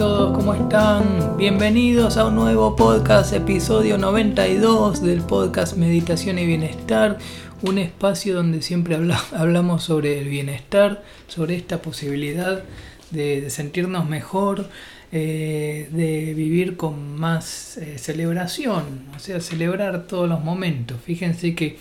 todos, 0.00 0.34
¿cómo 0.34 0.54
están? 0.54 1.36
Bienvenidos 1.36 2.16
a 2.16 2.24
un 2.24 2.34
nuevo 2.34 2.74
podcast, 2.74 3.34
episodio 3.34 3.98
92 3.98 5.02
del 5.02 5.20
podcast 5.20 5.76
Meditación 5.76 6.38
y 6.38 6.46
Bienestar, 6.46 7.18
un 7.60 7.76
espacio 7.76 8.34
donde 8.34 8.62
siempre 8.62 8.96
hablamos 9.36 9.82
sobre 9.82 10.18
el 10.18 10.30
bienestar, 10.30 11.02
sobre 11.28 11.56
esta 11.56 11.82
posibilidad 11.82 12.64
de, 13.10 13.50
sentirnos 13.50 14.08
mejor, 14.08 14.70
eh, 15.12 15.90
de 15.92 16.32
vivir 16.32 16.78
con 16.78 17.16
más 17.16 17.76
eh, 17.76 17.98
celebración, 17.98 19.04
o 19.14 19.18
sea, 19.18 19.38
celebrar 19.40 20.06
todos 20.06 20.26
los 20.26 20.42
momentos. 20.42 20.96
Fíjense 21.04 21.54
que 21.54 21.76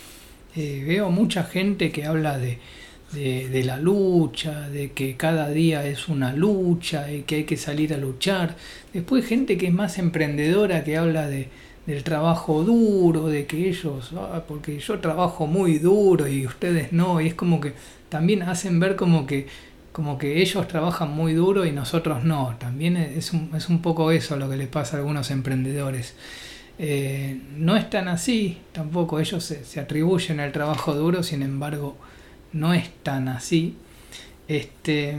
eh, 0.57 0.83
veo 0.85 1.09
mucha 1.09 1.45
gente 1.45 1.93
que 1.93 2.03
habla 2.03 2.37
de 2.37 2.59
de, 3.11 3.63
la 3.63 3.77
lucha, 3.77 4.69
de 4.69 4.91
que 4.91 5.15
cada 5.15 5.49
día 5.49 5.85
es 5.85 6.07
una 6.07 6.33
lucha 6.33 7.11
y 7.11 7.23
que 7.23 7.35
hay 7.35 7.43
que 7.43 7.57
salir 7.57 7.93
a 7.93 7.97
luchar. 7.97 8.55
Después 8.93 9.25
gente 9.25 9.57
que 9.57 9.67
es 9.67 9.73
más 9.73 9.97
emprendedora, 9.97 10.83
que 10.83 10.97
habla 10.97 11.27
de, 11.27 11.49
del 11.85 12.03
trabajo 12.03 12.63
duro, 12.63 13.27
de 13.27 13.45
que 13.45 13.69
ellos, 13.69 14.11
ah, 14.15 14.43
porque 14.47 14.79
yo 14.79 14.99
trabajo 14.99 15.47
muy 15.47 15.79
duro 15.79 16.27
y 16.27 16.45
ustedes 16.45 16.93
no, 16.93 17.19
y 17.21 17.27
es 17.27 17.33
como 17.33 17.59
que 17.59 17.73
también 18.09 18.43
hacen 18.43 18.79
ver 18.79 18.95
como 18.95 19.25
que, 19.25 19.47
como 19.91 20.17
que 20.17 20.41
ellos 20.41 20.67
trabajan 20.67 21.11
muy 21.11 21.33
duro 21.33 21.65
y 21.65 21.71
nosotros 21.71 22.23
no. 22.23 22.55
También 22.59 22.95
es 22.97 23.33
un, 23.33 23.51
es 23.55 23.69
un 23.69 23.81
poco 23.81 24.11
eso 24.11 24.37
lo 24.37 24.49
que 24.49 24.57
les 24.57 24.67
pasa 24.67 24.97
a 24.97 24.99
algunos 24.99 25.31
emprendedores. 25.31 26.15
Eh, 26.77 27.41
no 27.57 27.75
es 27.75 27.89
tan 27.89 28.07
así, 28.07 28.59
tampoco 28.71 29.19
ellos 29.19 29.43
se, 29.43 29.65
se 29.65 29.79
atribuyen 29.81 30.39
al 30.39 30.53
trabajo 30.53 30.93
duro, 30.93 31.23
sin 31.23 31.43
embargo, 31.43 31.97
no 32.53 32.73
es 32.73 32.89
tan 33.03 33.27
así. 33.27 33.75
Este, 34.47 35.17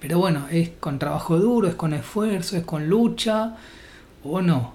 pero 0.00 0.18
bueno, 0.18 0.46
es 0.50 0.70
con 0.80 0.98
trabajo 0.98 1.38
duro, 1.38 1.68
es 1.68 1.74
con 1.74 1.92
esfuerzo, 1.92 2.56
es 2.56 2.64
con 2.64 2.88
lucha 2.88 3.56
o 4.22 4.42
no. 4.42 4.74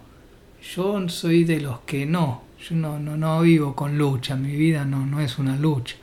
Yo 0.75 1.07
soy 1.09 1.43
de 1.43 1.61
los 1.61 1.79
que 1.81 2.05
no. 2.05 2.43
Yo 2.67 2.75
no, 2.75 2.99
no, 2.99 3.17
no 3.17 3.41
vivo 3.41 3.75
con 3.75 3.97
lucha, 3.97 4.35
mi 4.35 4.55
vida 4.55 4.85
no, 4.85 5.05
no 5.05 5.19
es 5.19 5.39
una 5.39 5.55
lucha. 5.55 5.95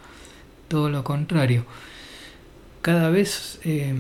Todo 0.69 0.89
lo 0.91 1.05
contrario. 1.05 1.65
Cada 2.83 3.11
vez 3.11 3.61
eh, 3.65 3.95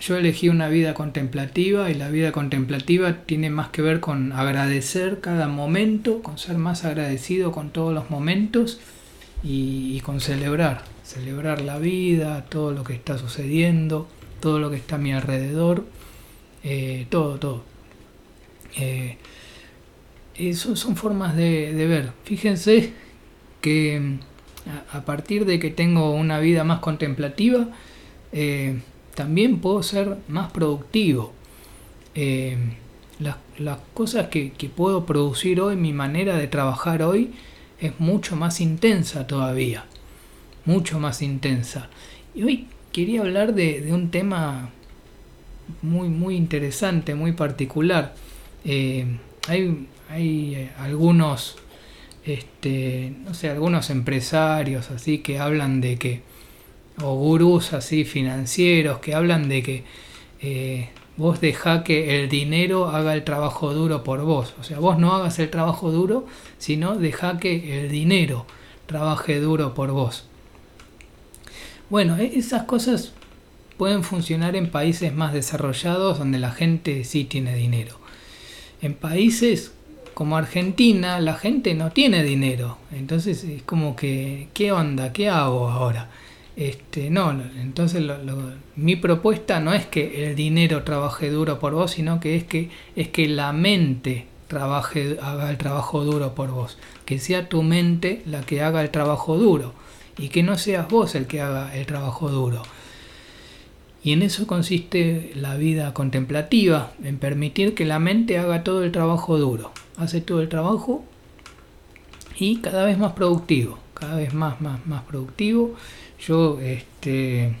yo 0.00 0.16
elegí 0.16 0.48
una 0.48 0.68
vida 0.68 0.94
contemplativa 0.94 1.90
y 1.90 1.94
la 1.94 2.08
vida 2.10 2.32
contemplativa 2.32 3.24
tiene 3.24 3.50
más 3.50 3.68
que 3.68 3.82
ver 3.82 4.00
con 4.00 4.32
agradecer 4.32 5.20
cada 5.20 5.48
momento, 5.48 6.22
con 6.22 6.38
ser 6.38 6.58
más 6.58 6.84
agradecido 6.84 7.52
con 7.52 7.70
todos 7.70 7.94
los 7.94 8.10
momentos 8.10 8.80
y, 9.42 10.00
con 10.00 10.20
celebrar, 10.20 10.82
celebrar 11.04 11.60
la 11.60 11.78
vida, 11.78 12.44
todo 12.46 12.72
lo 12.72 12.84
que 12.84 12.94
está 12.94 13.18
sucediendo, 13.18 14.08
todo 14.40 14.58
lo 14.58 14.70
que 14.70 14.76
está 14.76 14.96
a 14.96 14.98
mi 14.98 15.12
alrededor, 15.12 15.84
eh, 16.64 17.06
todo, 17.10 17.38
todo. 17.38 17.64
Eh, 18.76 19.16
eso 20.34 20.76
son 20.76 20.96
formas 20.96 21.36
de, 21.36 21.72
ver. 21.86 22.12
Fíjense 22.24 22.92
que 23.60 24.00
mm, 24.00 24.18
a, 24.96 25.04
partir 25.04 25.44
de 25.44 25.58
que 25.58 25.70
tengo 25.70 26.12
una 26.12 26.38
vida 26.40 26.64
más 26.64 26.80
contemplativa, 26.80 27.68
eh, 28.32 28.80
también 29.14 29.60
puedo 29.60 29.82
ser 29.82 30.16
más 30.28 30.50
productivo. 30.52 31.32
Las, 33.18 33.78
cosas 33.94 34.28
que 34.28 34.70
puedo 34.74 35.06
producir 35.06 35.60
hoy, 35.60 35.76
mi 35.76 35.92
manera 35.92 36.36
de 36.36 36.48
trabajar 36.48 37.02
hoy, 37.02 37.32
es 37.80 37.98
mucho 38.00 38.36
más 38.36 38.60
intensa 38.60 39.26
todavía, 39.26 39.84
mucho 40.64 40.98
más 40.98 41.22
intensa. 41.22 41.88
Y 42.34 42.42
hoy 42.42 42.66
quería 42.92 43.20
hablar 43.20 43.54
de, 43.54 43.92
un 43.92 44.10
tema 44.10 44.70
muy, 45.82 46.08
muy 46.08 46.36
interesante, 46.36 47.14
muy 47.14 47.32
particular. 47.32 48.14
Eh, 48.64 49.06
hay, 49.48 49.86
hay 50.08 50.54
eh, 50.54 50.70
algunos, 50.78 51.56
este, 52.24 53.12
no 53.24 53.34
sé, 53.34 53.50
algunos 53.50 53.90
empresarios 53.90 54.90
así 54.90 55.18
que 55.18 55.38
hablan 55.38 55.80
de 55.80 55.98
que, 55.98 56.22
o 57.02 57.14
gurús 57.14 57.72
así 57.74 58.04
financieros 58.04 59.00
que 59.00 59.14
hablan 59.14 59.48
de 59.48 59.62
que 59.62 59.84
eh, 60.40 60.88
vos 61.16 61.40
deja 61.40 61.82
que 61.84 62.20
el 62.20 62.28
dinero 62.28 62.88
haga 62.88 63.14
el 63.14 63.24
trabajo 63.24 63.72
duro 63.72 64.04
por 64.04 64.22
vos. 64.22 64.54
O 64.60 64.64
sea, 64.64 64.78
vos 64.78 64.98
no 64.98 65.12
hagas 65.14 65.38
el 65.38 65.50
trabajo 65.50 65.90
duro, 65.90 66.26
sino 66.58 66.96
deja 66.96 67.38
que 67.38 67.80
el 67.80 67.90
dinero 67.90 68.46
trabaje 68.86 69.40
duro 69.40 69.74
por 69.74 69.90
vos. 69.90 70.24
Bueno, 71.88 72.16
e-, 72.16 72.38
esas 72.38 72.64
cosas 72.64 73.12
pueden 73.76 74.02
funcionar 74.02 74.56
en 74.56 74.70
países 74.70 75.14
más 75.14 75.32
desarrollados 75.32 76.18
donde 76.18 76.38
la 76.38 76.52
gente 76.52 77.04
sí 77.04 77.24
tiene 77.24 77.54
dinero. 77.54 77.98
En 78.80 78.94
países 78.94 79.72
como 80.14 80.36
Argentina 80.36 81.20
la 81.20 81.34
gente 81.34 81.74
no 81.74 81.92
tiene 81.92 82.22
dinero. 82.24 82.78
Entonces 82.92 83.44
es 83.44 83.62
como 83.62 83.96
que, 83.96 84.48
¿qué 84.54 84.72
onda? 84.72 85.12
¿Qué 85.12 85.28
hago 85.28 85.68
ahora? 85.68 86.08
Este, 86.56 87.10
no, 87.10 87.38
entonces 87.60 88.02
mi 88.76 88.96
propuesta 88.96 89.60
no 89.60 89.74
es 89.74 89.84
que 89.84 90.26
el 90.26 90.36
dinero 90.36 90.84
trabaje 90.84 91.30
duro 91.30 91.58
por 91.58 91.74
vos, 91.74 91.90
sino 91.90 92.18
que 92.18 92.34
es 92.34 92.44
que, 92.44 92.70
es 92.96 93.08
que 93.08 93.28
la 93.28 93.52
mente 93.52 94.26
trabaje, 94.48 95.18
haga 95.20 95.50
el 95.50 95.58
trabajo 95.58 96.02
duro 96.02 96.34
por 96.34 96.50
vos. 96.50 96.78
Que 97.04 97.18
sea 97.18 97.50
tu 97.50 97.62
mente 97.62 98.22
la 98.24 98.40
que 98.40 98.62
haga 98.62 98.80
el 98.80 98.90
trabajo 98.90 99.36
duro 99.36 99.74
y 100.16 100.30
que 100.30 100.42
no 100.42 100.56
seas 100.56 100.88
vos 100.88 101.14
el 101.14 101.26
que 101.26 101.42
haga 101.42 101.76
el 101.76 101.84
trabajo 101.84 102.30
duro. 102.30 102.62
Y 104.02 104.12
en 104.12 104.22
eso 104.22 104.46
consiste 104.46 105.32
la 105.34 105.56
vida 105.56 105.92
contemplativa, 105.92 106.92
en 107.02 107.18
permitir 107.18 107.74
que 107.74 107.84
la 107.84 107.98
mente 107.98 108.38
haga 108.38 108.62
todo 108.62 108.84
el 108.84 108.92
trabajo 108.92 109.36
duro. 109.36 109.72
Hace 109.98 110.20
todo 110.20 110.40
el 110.40 110.48
trabajo 110.48 111.04
y 112.38 112.58
cada 112.58 112.84
vez 112.84 112.98
más 112.98 113.12
productivo, 113.12 113.78
cada 113.94 114.16
vez 114.16 114.32
más, 114.32 114.60
más, 114.60 114.86
más 114.86 115.02
productivo 115.02 115.74
yo 116.20 116.60
este, 116.60 117.54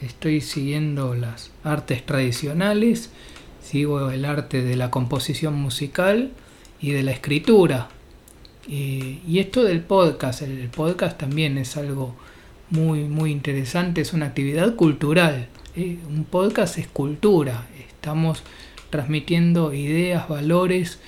estoy 0.00 0.40
siguiendo 0.40 1.14
las 1.14 1.50
artes 1.64 2.04
tradicionales, 2.04 3.10
sigo 3.62 4.10
el 4.10 4.24
arte 4.24 4.62
de 4.62 4.76
la 4.76 4.90
composición 4.90 5.54
musical 5.54 6.32
y 6.80 6.90
de 6.90 7.02
la 7.02 7.12
escritura. 7.12 7.88
y 8.68 9.38
esto 9.38 9.62
del 9.62 9.80
podcast, 9.80 10.42
el 10.42 10.68
podcast 10.68 11.18
también 11.18 11.56
es 11.58 11.76
algo 11.76 12.14
muy, 12.70 13.04
muy 13.04 13.30
interesante, 13.30 14.00
es 14.00 14.12
una 14.12 14.26
actividad 14.26 14.74
cultural. 14.74 15.48
¿eh? 15.76 15.98
Un 16.08 16.24
podcast 16.24 16.78
es 16.78 16.88
cultura, 16.88 17.66
estamos 17.88 18.42
transmitiendo 18.90 19.72
ideas, 19.72 20.28
valores, 20.28 20.98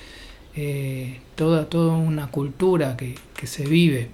eh, 0.55 1.19
toda, 1.35 1.69
toda 1.69 1.95
una 1.95 2.27
cultura 2.27 2.97
que, 2.97 3.15
que 3.35 3.47
se 3.47 3.65
vive. 3.65 4.09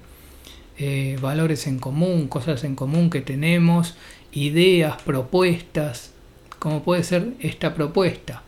Eh, 0.77 1.17
valores 1.21 1.67
en 1.67 1.79
común, 1.79 2.27
cosas 2.27 2.63
en 2.65 2.75
común 2.75 3.09
que 3.09 3.21
tenemos, 3.21 3.95
ideas, 4.33 5.01
propuestas, 5.01 6.11
como 6.59 6.83
puede 6.83 7.03
ser 7.03 7.33
esta 7.39 7.73
propuesta. 7.73 8.43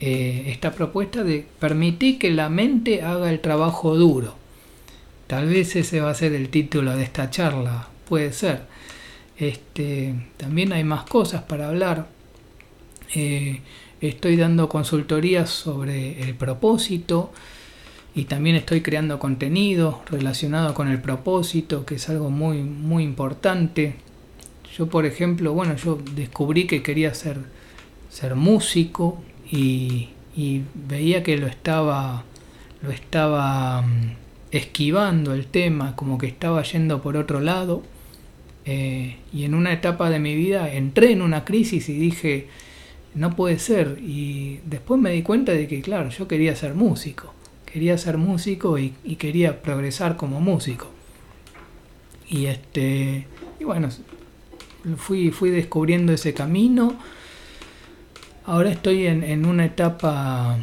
Eh, 0.00 0.44
esta 0.48 0.72
propuesta 0.72 1.24
de 1.24 1.46
permitir 1.58 2.18
que 2.18 2.30
la 2.30 2.50
mente 2.50 3.02
haga 3.02 3.30
el 3.30 3.40
trabajo 3.40 3.96
duro. 3.96 4.34
Tal 5.26 5.46
vez 5.46 5.74
ese 5.76 6.00
va 6.00 6.10
a 6.10 6.14
ser 6.14 6.34
el 6.34 6.50
título 6.50 6.94
de 6.96 7.04
esta 7.04 7.30
charla, 7.30 7.88
puede 8.08 8.32
ser. 8.32 8.62
Este, 9.38 10.14
también 10.36 10.72
hay 10.72 10.84
más 10.84 11.04
cosas 11.04 11.42
para 11.44 11.68
hablar. 11.68 12.08
Eh, 13.14 13.60
estoy 14.00 14.36
dando 14.36 14.68
consultorías 14.68 15.48
sobre 15.48 16.22
el 16.22 16.34
propósito, 16.34 17.32
y 18.14 18.24
también 18.24 18.54
estoy 18.54 18.80
creando 18.80 19.18
contenido 19.18 20.02
relacionado 20.08 20.72
con 20.72 20.88
el 20.88 21.00
propósito, 21.00 21.84
que 21.84 21.96
es 21.96 22.08
algo 22.08 22.30
muy, 22.30 22.58
muy 22.62 23.02
importante. 23.02 23.96
Yo, 24.76 24.86
por 24.86 25.04
ejemplo, 25.04 25.52
bueno, 25.52 25.74
yo 25.76 25.98
descubrí 26.14 26.66
que 26.66 26.82
quería 26.82 27.12
ser, 27.12 27.38
ser 28.10 28.36
músico 28.36 29.20
y, 29.50 30.10
veía 30.74 31.22
que 31.22 31.36
lo 31.36 31.46
estaba, 31.46 32.24
lo 32.82 32.90
estaba 32.90 33.82
mm, 33.82 34.16
esquivando 34.52 35.34
el 35.34 35.46
tema, 35.46 35.96
como 35.96 36.18
que 36.18 36.26
estaba 36.26 36.62
yendo 36.62 37.02
por 37.02 37.16
otro 37.16 37.40
lado. 37.40 37.82
Eh, 38.64 39.16
y 39.32 39.44
en 39.44 39.54
una 39.54 39.72
etapa 39.72 40.08
de 40.08 40.20
mi 40.20 40.34
vida 40.36 40.72
entré 40.72 41.12
en 41.12 41.20
una 41.20 41.44
crisis 41.44 41.88
y 41.88 41.94
dije, 41.94 42.46
no 43.14 43.34
puede 43.34 43.58
ser. 43.58 43.98
Y 44.00 44.60
después 44.66 45.00
me 45.00 45.10
di 45.10 45.22
cuenta 45.22 45.52
de 45.52 45.66
que, 45.66 45.82
claro, 45.82 46.10
yo 46.10 46.28
quería 46.28 46.54
ser 46.54 46.74
músico 46.74 47.34
quería 47.74 47.98
ser 47.98 48.18
músico 48.18 48.78
y, 48.78 48.90
quería 49.18 49.60
progresar 49.60 50.16
como 50.16 50.40
músico. 50.40 50.86
Y 52.28 52.46
este. 52.46 53.26
Y 53.58 53.64
bueno, 53.64 53.88
fui, 54.96 55.32
fui 55.32 55.50
descubriendo 55.50 56.12
ese 56.12 56.34
camino. 56.34 56.94
Ahora 58.46 58.70
estoy 58.70 59.08
en, 59.08 59.44
una 59.44 59.64
etapa. 59.64 60.56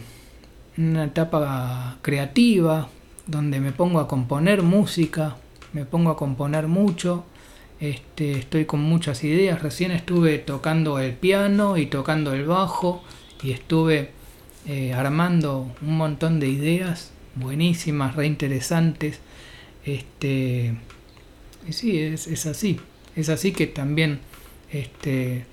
Una 0.78 1.04
etapa 1.04 1.98
creativa. 2.02 2.88
Donde 3.28 3.60
me 3.60 3.74
pongo 3.74 4.00
a 4.00 4.08
componer 4.08 4.62
música. 4.62 5.36
Me 5.74 5.84
pongo 5.84 6.12
a 6.12 6.16
componer 6.16 6.68
mucho. 6.68 7.26
Este, 7.82 8.40
estoy 8.40 8.64
con 8.64 8.82
muchas 8.82 9.26
ideas. 9.26 9.62
Recién 9.62 9.92
estuve 9.92 10.40
tocando 10.40 10.98
el 10.98 11.14
piano 11.14 11.76
y 11.76 11.88
tocando 11.88 12.32
el 12.32 12.46
bajo 12.46 13.04
y 13.44 13.52
estuve 13.52 14.21
eh, 14.68 14.94
armando 14.94 15.74
un 15.82 15.98
montón 15.98 16.40
de 16.40 16.48
ideas 16.50 17.12
buenísimas, 17.36 18.16
reinteresantes. 18.16 19.20
Este, 19.86 20.76
y 21.68 21.74
sí, 21.74 22.00
es, 22.00 22.28
es, 22.28 22.46
así. 22.46 22.80
Es 23.16 23.30
así 23.30 23.52
que 23.52 23.68
también, 23.68 24.20
este, 24.72 25.46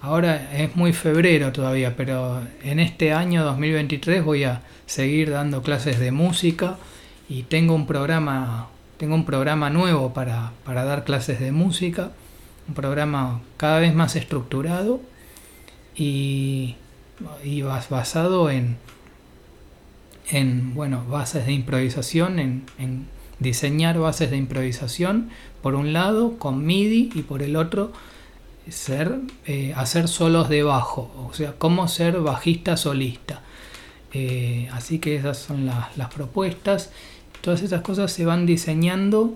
ahora 0.00 0.56
es 0.56 0.76
muy 0.76 0.92
febrero 0.92 1.52
todavía, 1.52 1.96
pero 1.96 2.42
en 2.62 2.80
este 2.80 3.12
año 3.12 3.44
2023 3.44 4.24
voy 4.24 4.44
a 4.44 4.62
seguir 4.86 5.30
dando 5.30 5.62
clases 5.62 5.98
de 5.98 6.10
música 6.10 6.78
y 7.28 7.44
tengo 7.44 7.74
un 7.74 7.86
programa, 7.86 8.68
tengo 8.98 9.14
un 9.14 9.24
programa 9.24 9.70
nuevo 9.70 10.12
para, 10.12 10.52
para 10.64 10.84
dar 10.84 11.04
clases 11.04 11.40
de 11.40 11.52
música, 11.52 12.12
un 12.68 12.74
programa 12.74 13.42
cada 13.56 13.80
vez 13.80 13.94
más 13.94 14.16
estructurado 14.16 15.00
y, 15.94 16.76
y 17.44 17.62
basado 17.62 18.50
en, 18.50 18.76
en 20.30 20.74
bueno, 20.74 21.04
bases 21.08 21.46
de 21.46 21.52
improvisación, 21.52 22.38
en, 22.38 23.06
diseñar 23.38 23.98
bases 23.98 24.30
de 24.30 24.36
improvisación, 24.36 25.30
por 25.62 25.74
un 25.74 25.92
lado 25.92 26.38
con 26.38 26.64
MIDI 26.64 27.10
y 27.14 27.22
por 27.22 27.42
el 27.42 27.56
otro 27.56 27.92
ser, 28.68 29.18
eh, 29.46 29.72
hacer 29.76 30.06
solos 30.06 30.48
de 30.48 30.62
bajo, 30.62 31.28
o 31.28 31.34
sea, 31.34 31.54
cómo 31.58 31.88
ser 31.88 32.20
bajista 32.20 32.76
solista. 32.76 33.40
Eh, 34.12 34.68
así 34.72 34.98
que 34.98 35.16
esas 35.16 35.38
son 35.38 35.66
las 35.66 36.14
propuestas. 36.14 36.90
Todas 37.40 37.62
esas 37.62 37.80
cosas 37.80 38.12
se 38.12 38.24
van 38.24 38.46
diseñando 38.46 39.34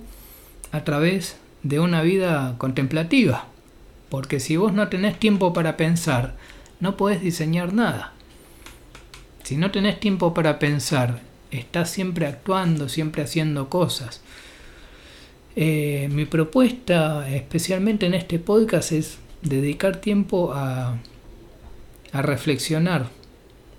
a 0.70 0.84
través 0.84 1.36
de 1.62 1.80
una 1.80 2.02
vida 2.02 2.54
contemplativa. 2.58 3.46
Porque 4.08 4.38
si 4.38 4.56
vos 4.56 4.72
no 4.72 4.88
tenés 4.88 5.18
tiempo 5.18 5.52
para 5.52 5.76
pensar, 5.76 6.36
no 6.80 6.96
podés 6.96 7.20
diseñar 7.20 7.72
nada. 7.72 8.12
Si 9.42 9.56
no 9.56 9.70
tenés 9.70 10.00
tiempo 10.00 10.34
para 10.34 10.58
pensar, 10.58 11.20
estás 11.50 11.90
siempre 11.90 12.26
actuando, 12.26 12.88
siempre 12.88 13.22
haciendo 13.22 13.68
cosas. 13.68 14.20
Eh, 15.54 16.08
mi 16.10 16.26
propuesta, 16.26 17.28
especialmente 17.30 18.06
en 18.06 18.14
este 18.14 18.38
podcast, 18.38 18.92
es 18.92 19.18
dedicar 19.42 19.96
tiempo 19.96 20.52
a, 20.52 20.98
a 22.12 22.22
reflexionar, 22.22 23.08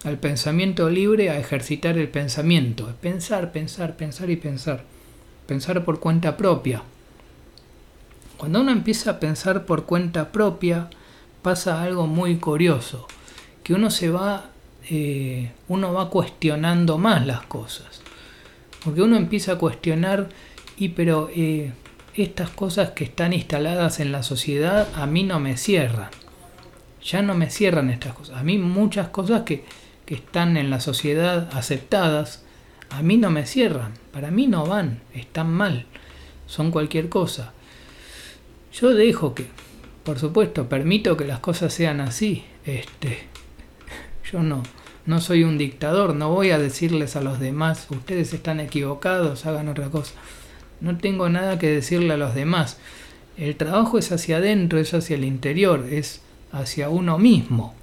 al 0.04 0.18
pensamiento 0.18 0.90
libre, 0.90 1.30
a 1.30 1.38
ejercitar 1.38 1.98
el 1.98 2.08
pensamiento. 2.08 2.96
Pensar, 3.02 3.52
pensar, 3.52 3.98
pensar 3.98 4.30
y 4.30 4.38
pensar. 4.38 4.86
Pensar 5.46 5.84
por 5.86 6.00
cuenta 6.00 6.38
propia. 6.38 6.84
Cuando 8.38 8.62
uno 8.62 8.72
empieza 8.72 9.12
a 9.12 9.20
pensar 9.20 9.66
por 9.66 9.86
cuenta 9.86 10.32
propia, 10.32 10.90
pasa 11.48 11.82
algo 11.82 12.08
muy 12.08 12.36
curioso, 12.40 13.08
que 13.64 13.74
uno 13.74 13.90
se 13.90 14.10
va 14.10 14.50
eh, 14.90 15.50
uno 15.70 15.94
va 15.94 16.10
cuestionando 16.10 16.98
más 16.98 17.26
las 17.26 17.44
cosas. 17.44 18.02
Porque 18.84 19.02
uno 19.02 19.16
empieza 19.16 19.54
a 19.54 19.58
cuestionar, 19.58 20.28
y 20.76 20.90
pero 20.90 21.30
eh, 21.34 21.72
estas 22.16 22.50
cosas 22.50 22.90
que 22.90 23.06
están 23.06 23.32
instaladas 23.32 24.02
en 24.02 24.12
la 24.12 24.24
sociedad 24.24 24.90
a 24.94 25.06
mí 25.06 25.24
no 25.24 25.40
me 25.40 25.56
cierran. 25.56 26.10
Ya 27.02 27.22
no 27.22 27.34
me 27.34 27.50
cierran 27.50 27.92
estas 27.92 28.14
cosas. 28.14 28.36
A 28.36 28.44
mí 28.44 28.58
muchas 28.58 29.08
cosas 29.08 29.44
que, 29.44 29.64
que 30.06 30.16
están 30.16 30.58
en 30.58 30.70
la 30.70 30.82
sociedad 30.82 31.50
aceptadas, 31.54 32.44
a 32.90 33.02
mí 33.04 33.16
no 33.16 33.30
me 33.30 33.46
cierran. 33.46 33.94
Para 34.12 34.32
mí 34.32 34.48
no 34.48 34.66
van, 34.66 35.00
están 35.14 35.50
mal, 35.50 35.86
son 36.46 36.72
cualquier 36.72 37.08
cosa. 37.08 37.54
Yo 38.74 38.94
dejo 38.94 39.34
que, 39.34 39.48
por 40.08 40.20
supuesto, 40.20 40.70
permito 40.70 41.18
que 41.18 41.26
las 41.26 41.40
cosas 41.40 41.74
sean 41.74 42.00
así. 42.00 42.46
Este, 42.66 43.24
yo 44.32 44.42
no, 44.42 44.64
no 45.06 45.20
soy 45.20 45.44
un 45.44 45.58
dictador, 45.58 46.16
no 46.16 46.30
voy 46.30 46.52
a 46.52 46.58
decirles 46.58 47.18
a 47.18 47.22
los 47.22 47.42
demás, 47.42 47.88
ustedes 47.90 48.32
están 48.32 48.62
equivocados, 48.62 49.46
hagan 49.46 49.68
otra 49.68 49.90
cosa. 49.90 50.14
No 50.80 50.98
tengo 50.98 51.28
nada 51.28 51.60
que 51.60 51.68
decirle 51.68 52.14
a 52.14 52.18
los 52.18 52.36
demás. 52.36 52.78
El 53.36 53.58
trabajo 53.58 53.98
es 53.98 54.14
hacia 54.14 54.38
adentro, 54.38 54.80
es 54.80 54.94
hacia 54.94 55.18
el 55.18 55.26
interior, 55.26 55.86
es 55.92 56.22
hacia 56.54 56.88
uno 56.88 57.18
mismo, 57.18 57.76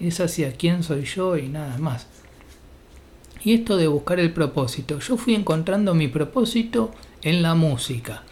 es 0.00 0.18
hacia 0.20 0.52
quién 0.52 0.82
soy 0.82 1.04
yo 1.04 1.36
y 1.36 1.48
nada 1.48 1.76
más. 1.76 2.06
Y 3.44 3.52
esto 3.52 3.76
de 3.76 3.86
buscar 3.86 4.18
el 4.18 4.32
propósito, 4.32 4.98
yo 5.00 5.18
fui 5.18 5.34
encontrando 5.34 5.94
mi 5.94 6.08
propósito 6.08 6.90
en 7.20 7.42
la 7.42 7.54
música. 7.54 8.22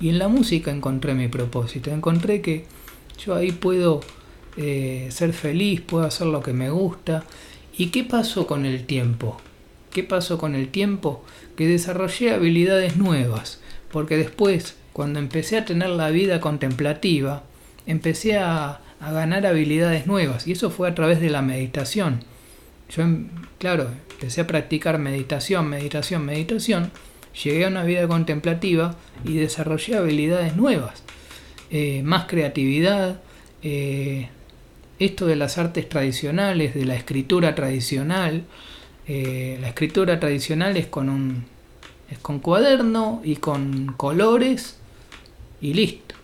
Y 0.00 0.08
en 0.08 0.18
la 0.18 0.28
música 0.28 0.70
encontré 0.70 1.12
mi 1.12 1.28
propósito, 1.28 1.90
encontré 1.90 2.40
que 2.40 2.77
yo 3.24 3.34
ahí 3.34 3.52
puedo 3.52 4.00
eh, 4.56 5.08
ser 5.10 5.32
feliz, 5.32 5.80
puedo 5.80 6.04
hacer 6.04 6.26
lo 6.26 6.42
que 6.42 6.52
me 6.52 6.70
gusta 6.70 7.24
¿Y 7.78 7.90
qué 7.90 8.02
pasó 8.02 8.48
con 8.48 8.66
el 8.66 8.86
tiempo? 8.86 9.36
¿Qué 9.92 10.02
pasó 10.02 10.36
con 10.36 10.56
el 10.56 10.68
tiempo? 10.68 11.24
Que 11.56 11.68
desarrollé 11.68 12.34
habilidades 12.34 12.96
nuevas, 12.96 13.60
porque 13.92 14.16
después, 14.16 14.74
cuando 14.92 15.20
empecé 15.20 15.58
a 15.58 15.64
tener 15.64 15.90
la 15.90 16.10
vida 16.10 16.40
contemplativa, 16.40 17.44
empecé 17.86 18.36
a, 18.36 18.80
ganar 19.00 19.46
habilidades 19.46 20.08
nuevas, 20.08 20.48
y 20.48 20.52
eso 20.52 20.70
fue 20.70 20.88
a 20.88 20.94
través 20.96 21.20
de 21.20 21.30
la 21.30 21.40
meditación. 21.40 22.24
Yo, 22.90 23.02
em, 23.02 23.28
claro, 23.58 23.90
empecé 24.10 24.40
a 24.40 24.48
practicar 24.48 24.98
meditación, 24.98 25.68
meditación, 25.68 26.24
meditación, 26.24 26.90
llegué 27.44 27.64
a 27.64 27.68
una 27.68 27.84
vida 27.84 28.08
contemplativa 28.08 28.96
y 29.24 29.34
desarrollé 29.34 29.94
habilidades 29.98 30.56
nuevas, 30.56 31.04
eh, 31.70 32.02
más 32.02 32.26
creatividad, 32.26 33.20
eh, 33.62 34.28
esto 34.98 35.26
de 35.26 35.36
las 35.36 35.58
artes 35.58 35.88
tradicionales, 35.88 36.74
de 36.74 36.84
la 36.84 36.94
escritura 36.94 37.54
tradicional. 37.54 38.44
Eh, 39.06 39.58
la 39.60 39.68
escritura 39.68 40.18
tradicional 40.20 40.76
es 40.76 40.86
con 40.86 41.08
un 41.08 41.44
es 42.10 42.18
con 42.18 42.38
cuaderno 42.38 43.20
y 43.22 43.36
con 43.36 43.92
colores 43.96 44.78
y 45.60 45.74
listo. 45.74 46.14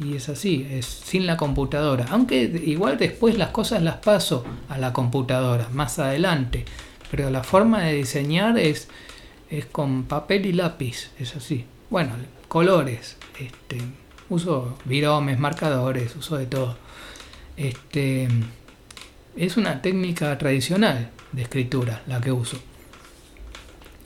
Y 0.00 0.14
es 0.14 0.28
así, 0.28 0.66
es 0.70 0.86
sin 0.86 1.26
la 1.26 1.36
computadora. 1.36 2.06
Aunque 2.10 2.42
igual 2.64 2.98
después 2.98 3.36
las 3.36 3.50
cosas 3.50 3.82
las 3.82 3.96
paso 3.96 4.44
a 4.68 4.78
la 4.78 4.92
computadora, 4.92 5.68
más 5.72 5.98
adelante. 5.98 6.64
Pero 7.10 7.30
la 7.30 7.42
forma 7.42 7.82
de 7.82 7.94
diseñar 7.94 8.58
es, 8.58 8.88
es 9.50 9.66
con 9.66 10.04
papel 10.04 10.46
y 10.46 10.52
lápiz, 10.52 11.10
es 11.18 11.34
así. 11.34 11.64
Bueno, 11.90 12.12
colores, 12.48 13.16
este, 13.40 13.78
uso 14.28 14.78
viromes, 14.84 15.38
marcadores, 15.38 16.14
uso 16.16 16.36
de 16.36 16.46
todo. 16.46 16.76
Este, 17.56 18.28
es 19.36 19.56
una 19.56 19.82
técnica 19.82 20.36
tradicional 20.38 21.10
de 21.32 21.42
escritura 21.42 22.02
la 22.06 22.20
que 22.20 22.32
uso. 22.32 22.58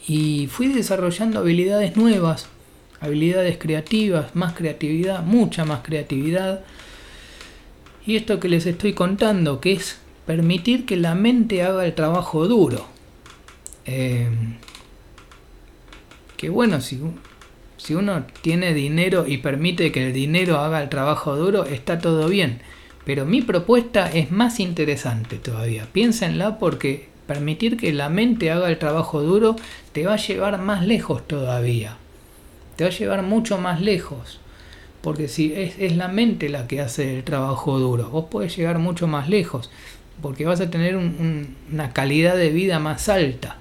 Y 0.07 0.49
fui 0.49 0.69
desarrollando 0.69 1.41
habilidades 1.41 1.97
nuevas, 1.97 2.49
habilidades 3.01 3.59
creativas, 3.59 4.35
más 4.35 4.55
creatividad, 4.55 5.23
mucha 5.23 5.65
más 5.65 5.81
creatividad. 5.83 6.65
Y 8.05 8.17
esto 8.17 8.41
que 8.41 8.49
les 8.49 8.67
estoy 8.67 8.95
contando, 8.95 9.61
que 9.61 9.73
es 9.73 9.99
permitir 10.27 10.87
que 10.87 10.97
la 10.97 11.15
mente 11.15 11.63
haga 11.63 11.85
el 11.85 11.95
trabajo 11.95 12.49
duro. 12.49 12.87
Eh, 13.85 14.29
que 16.37 16.49
bueno, 16.49 16.81
si, 16.81 17.01
si 17.83 17.95
uno 17.95 18.25
tiene 18.43 18.75
dinero 18.75 19.27
y 19.27 19.39
permite 19.39 19.93
que 19.93 20.07
el 20.07 20.13
dinero 20.13 20.59
haga 20.59 20.83
el 20.83 20.89
trabajo 20.89 21.37
duro, 21.37 21.65
está 21.65 21.99
todo 21.99 22.29
bien 22.29 22.61
pero 23.05 23.25
mi 23.25 23.43
propuesta 23.43 24.11
es 24.11 24.31
más 24.31 24.61
interesante 24.61 25.37
todavía. 25.37 25.87
Piénsenla 25.93 26.59
porque 26.59 27.09
permitir 27.27 27.77
que 27.77 27.93
la 27.93 28.09
mente 28.09 28.51
haga 28.51 28.69
el 28.69 28.79
trabajo 28.79 29.23
duro 29.23 29.57
te 29.93 30.07
va 30.07 30.15
a 30.15 30.19
llevar 30.19 30.61
más 30.61 30.87
lejos 30.87 31.27
todavía. 31.27 31.97
Te 32.77 32.85
va 32.85 32.91
a 32.91 32.93
llevar 32.93 33.23
mucho 33.23 33.59
más 33.59 33.81
lejos. 33.81 34.39
Porque 35.01 35.27
si 35.27 35.53
es, 35.53 35.97
la 35.97 36.07
mente 36.07 36.49
la 36.49 36.69
que 36.69 36.81
hace 36.81 37.17
el 37.17 37.25
trabajo 37.25 37.81
duro, 37.81 38.09
vos 38.09 38.27
podés 38.27 38.57
llegar 38.57 38.79
mucho 38.79 39.09
más 39.09 39.29
lejos. 39.29 39.69
Porque 40.21 40.45
vas 40.45 40.61
a 40.61 40.71
tener 40.71 40.97
una 40.97 41.93
calidad 41.93 42.37
de 42.37 42.51
vida 42.51 42.79
más 42.79 43.09
alta, 43.09 43.57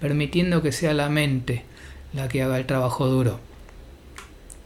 permitiendo 0.00 0.62
que 0.62 0.72
sea 0.72 0.94
la 0.94 1.10
mente 1.10 1.64
la 2.14 2.28
que 2.28 2.42
haga 2.42 2.56
el 2.56 2.64
trabajo 2.64 3.06
duro. 3.06 3.47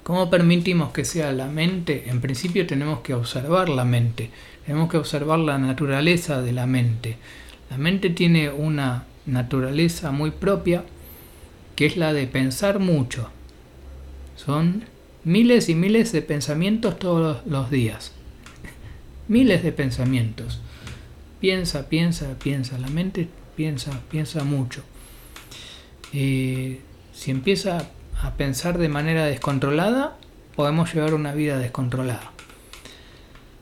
¿Cómo 0.02 0.30
permitimos 0.30 0.92
que 0.92 1.04
sea 1.04 1.32
la 1.32 1.46
mente? 1.46 2.08
En 2.08 2.20
principio 2.20 2.66
tenemos 2.66 3.00
que 3.00 3.14
observar 3.14 3.68
la 3.68 3.84
mente, 3.84 4.30
tenemos 4.66 4.90
que 4.90 4.96
observar 4.96 5.38
la 5.38 5.58
naturaleza 5.58 6.42
de 6.42 6.52
la 6.52 6.66
mente. 6.66 7.18
La 7.70 7.78
mente 7.78 8.10
tiene 8.10 8.50
una 8.50 9.04
naturaleza 9.26 10.10
muy 10.10 10.32
propia 10.32 10.84
que 11.76 11.86
es 11.86 11.96
la 11.96 12.12
de 12.12 12.26
pensar 12.26 12.80
mucho. 12.80 13.30
Son 14.34 14.84
miles 15.22 15.68
y 15.68 15.76
miles 15.76 16.10
de 16.10 16.22
pensamientos 16.22 16.98
todos 16.98 17.46
los 17.46 17.70
días. 17.70 18.12
miles 19.28 19.62
de 19.62 19.70
pensamientos. 19.70 20.60
Piensa, 21.40 21.88
piensa, 21.88 22.38
piensa. 22.40 22.76
La 22.78 22.88
mente 22.88 23.28
piensa, 23.56 24.00
piensa 24.10 24.42
mucho. 24.42 24.82
Eh, 26.12 26.80
si 27.14 27.30
empieza 27.30 27.88
a 28.20 28.34
pensar 28.34 28.78
de 28.78 28.88
manera 28.88 29.24
descontrolada, 29.26 30.16
podemos 30.54 30.92
llevar 30.92 31.14
una 31.14 31.32
vida 31.32 31.58
descontrolada. 31.58 32.32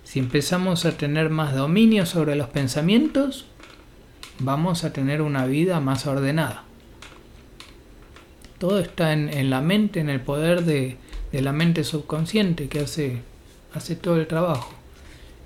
Si 0.05 0.19
empezamos 0.19 0.87
a 0.87 0.97
tener 0.97 1.31
más 1.31 1.55
dominio 1.55 2.05
sobre 2.05 2.35
los 2.35 2.49
pensamientos, 2.49 3.47
vamos 4.41 4.83
a 4.83 4.93
tener 4.93 5.23
una 5.23 5.47
vida 5.47 5.79
más 5.79 6.07
ordenada. 6.07 6.65
Todo 8.59 8.81
está 8.81 9.13
en, 9.13 9.51
la 9.51 9.61
mente, 9.61 10.01
en 10.01 10.11
el 10.11 10.21
poder 10.21 10.65
de, 10.65 10.97
la 11.33 11.53
mente 11.53 11.85
subconsciente 11.85 12.69
que 12.69 12.81
hace, 12.81 13.23
todo 14.03 14.17
el 14.17 14.27
trabajo. 14.27 14.75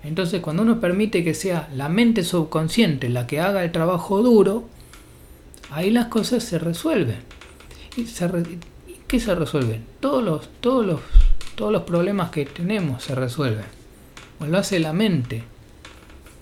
Entonces 0.03 0.41
cuando 0.41 0.63
uno 0.63 0.81
permite 0.81 1.23
que 1.23 1.35
sea 1.35 1.69
la 1.75 1.89
mente 1.89 2.25
subconsciente 2.25 3.09
la 3.09 3.27
que 3.27 3.41
haga 3.41 3.65
el 3.65 3.73
trabajo 3.73 4.23
duro, 4.23 4.69
ahí 5.71 5.91
las 5.91 6.07
cosas 6.07 6.43
se 6.43 6.59
resuelven. 6.59 7.19
¿Y 7.97 8.07
se 9.21 9.35
resuelven? 9.35 9.85
Todos 10.01 10.23
los, 10.23 10.49
todos, 10.61 10.87
los, 10.87 11.01
todos 11.55 11.73
los 11.73 11.83
problemas 11.83 12.31
que 12.31 12.45
tenemos 12.47 13.03
se 13.03 13.15
resuelven. 13.15 13.67
O 14.41 14.47
lo 14.47 14.59
hace 14.59 14.79
la 14.79 14.93
mente. 14.93 15.45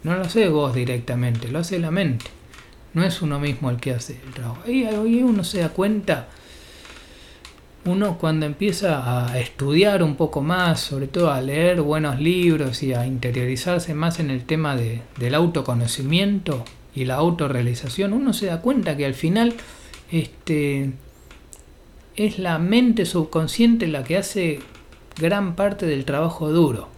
No 0.02 0.14
lo 0.14 0.22
hace 0.22 0.48
vos 0.48 0.74
directamente, 0.74 1.48
lo 1.48 1.60
hace 1.60 1.78
la 1.78 1.90
mente. 1.90 2.26
No 2.94 3.04
es 3.04 3.22
uno 3.22 3.38
mismo 3.38 3.70
el 3.70 3.78
que 3.78 3.92
hace 3.92 4.18
el 4.26 4.32
trabajo. 4.32 4.62
Ahí, 4.66 4.84
ahí 4.84 5.22
uno 5.22 5.44
se 5.44 5.60
da 5.60 5.68
cuenta 5.70 6.28
uno 7.84 8.16
cuando 8.18 8.46
empieza 8.46 9.26
a 9.26 9.38
estudiar 9.38 10.02
un 10.02 10.14
poco 10.14 10.40
más, 10.40 10.80
sobre 10.80 11.08
todo 11.08 11.32
a 11.32 11.40
leer 11.40 11.80
buenos 11.80 12.20
libros 12.20 12.82
y 12.82 12.94
a 12.94 13.06
interiorizarse 13.06 13.92
más 13.94 14.20
en 14.20 14.30
el 14.30 14.44
tema 14.44 14.76
de, 14.76 15.02
del 15.18 15.34
autoconocimiento 15.34 16.64
y 16.94 17.06
la 17.06 17.16
autorrealización, 17.16 18.12
uno 18.12 18.32
se 18.32 18.46
da 18.46 18.60
cuenta 18.60 18.96
que 18.96 19.06
al 19.06 19.14
final 19.14 19.54
este, 20.12 20.92
es 22.16 22.38
la 22.38 22.58
mente 22.58 23.06
subconsciente 23.06 23.86
la 23.86 24.04
que 24.04 24.16
hace 24.16 24.60
gran 25.18 25.54
parte 25.56 25.86
del 25.86 26.04
trabajo 26.04 26.50
duro. 26.50 26.88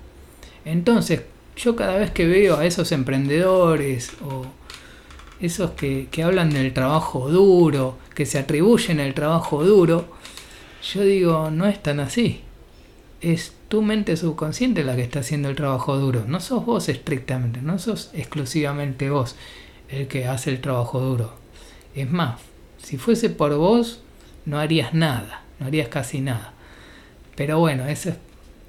Entonces, 0.65 1.23
yo 1.57 1.77
cada 1.77 1.99
vez 1.99 2.11
que 2.11 2.27
veo 2.27 2.57
a 2.57 2.67
esos 2.67 2.93
emprendedores 2.93 4.13
o 4.27 4.47
esos 5.41 5.73
que, 5.73 6.09
que 6.11 6.23
hablan 6.23 6.51
del 6.51 6.73
trabajo 6.73 7.29
duro, 7.31 7.99
que 8.15 8.27
se 8.27 8.39
atribuyen 8.39 9.01
el 9.01 9.15
trabajo 9.15 9.65
duro, 9.65 10.07
yo 10.93 11.03
digo, 11.03 11.51
no 11.51 11.67
es 11.67 11.83
tan 11.83 12.01
así. 12.01 12.41
Es 13.21 13.53
tu 13.69 13.83
mente 13.83 14.17
subconsciente 14.17 14.85
la 14.85 14.97
que 14.97 15.03
está 15.03 15.21
haciendo 15.21 15.49
el 15.49 15.57
trabajo 15.57 15.97
duro. 15.97 16.25
No 16.27 16.41
sos 16.41 16.65
vos 16.65 16.89
estrictamente, 16.89 17.63
no 17.63 17.79
sos 17.79 18.11
exclusivamente 18.15 19.11
vos 19.11 19.37
el 19.89 20.09
que 20.09 20.27
hace 20.27 20.51
el 20.51 20.61
trabajo 20.61 21.01
duro. 21.01 21.33
Es 21.95 22.11
más, 22.11 22.41
si 22.83 22.99
fuese 22.99 23.31
por 23.31 23.55
vos, 23.55 24.01
no 24.47 24.59
harías 24.59 24.95
nada, 24.95 25.43
no 25.59 25.67
harías 25.67 25.89
casi 25.89 26.21
nada. 26.21 26.53
Pero 27.37 27.59
bueno, 27.59 27.87
eso 27.87 28.13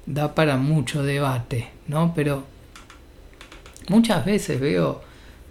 da 0.06 0.34
para 0.34 0.56
mucho 0.56 1.02
debate, 1.02 1.68
¿no? 1.88 2.12
Pero 2.14 2.44
muchas 3.88 4.24
veces 4.24 4.60
veo, 4.60 5.02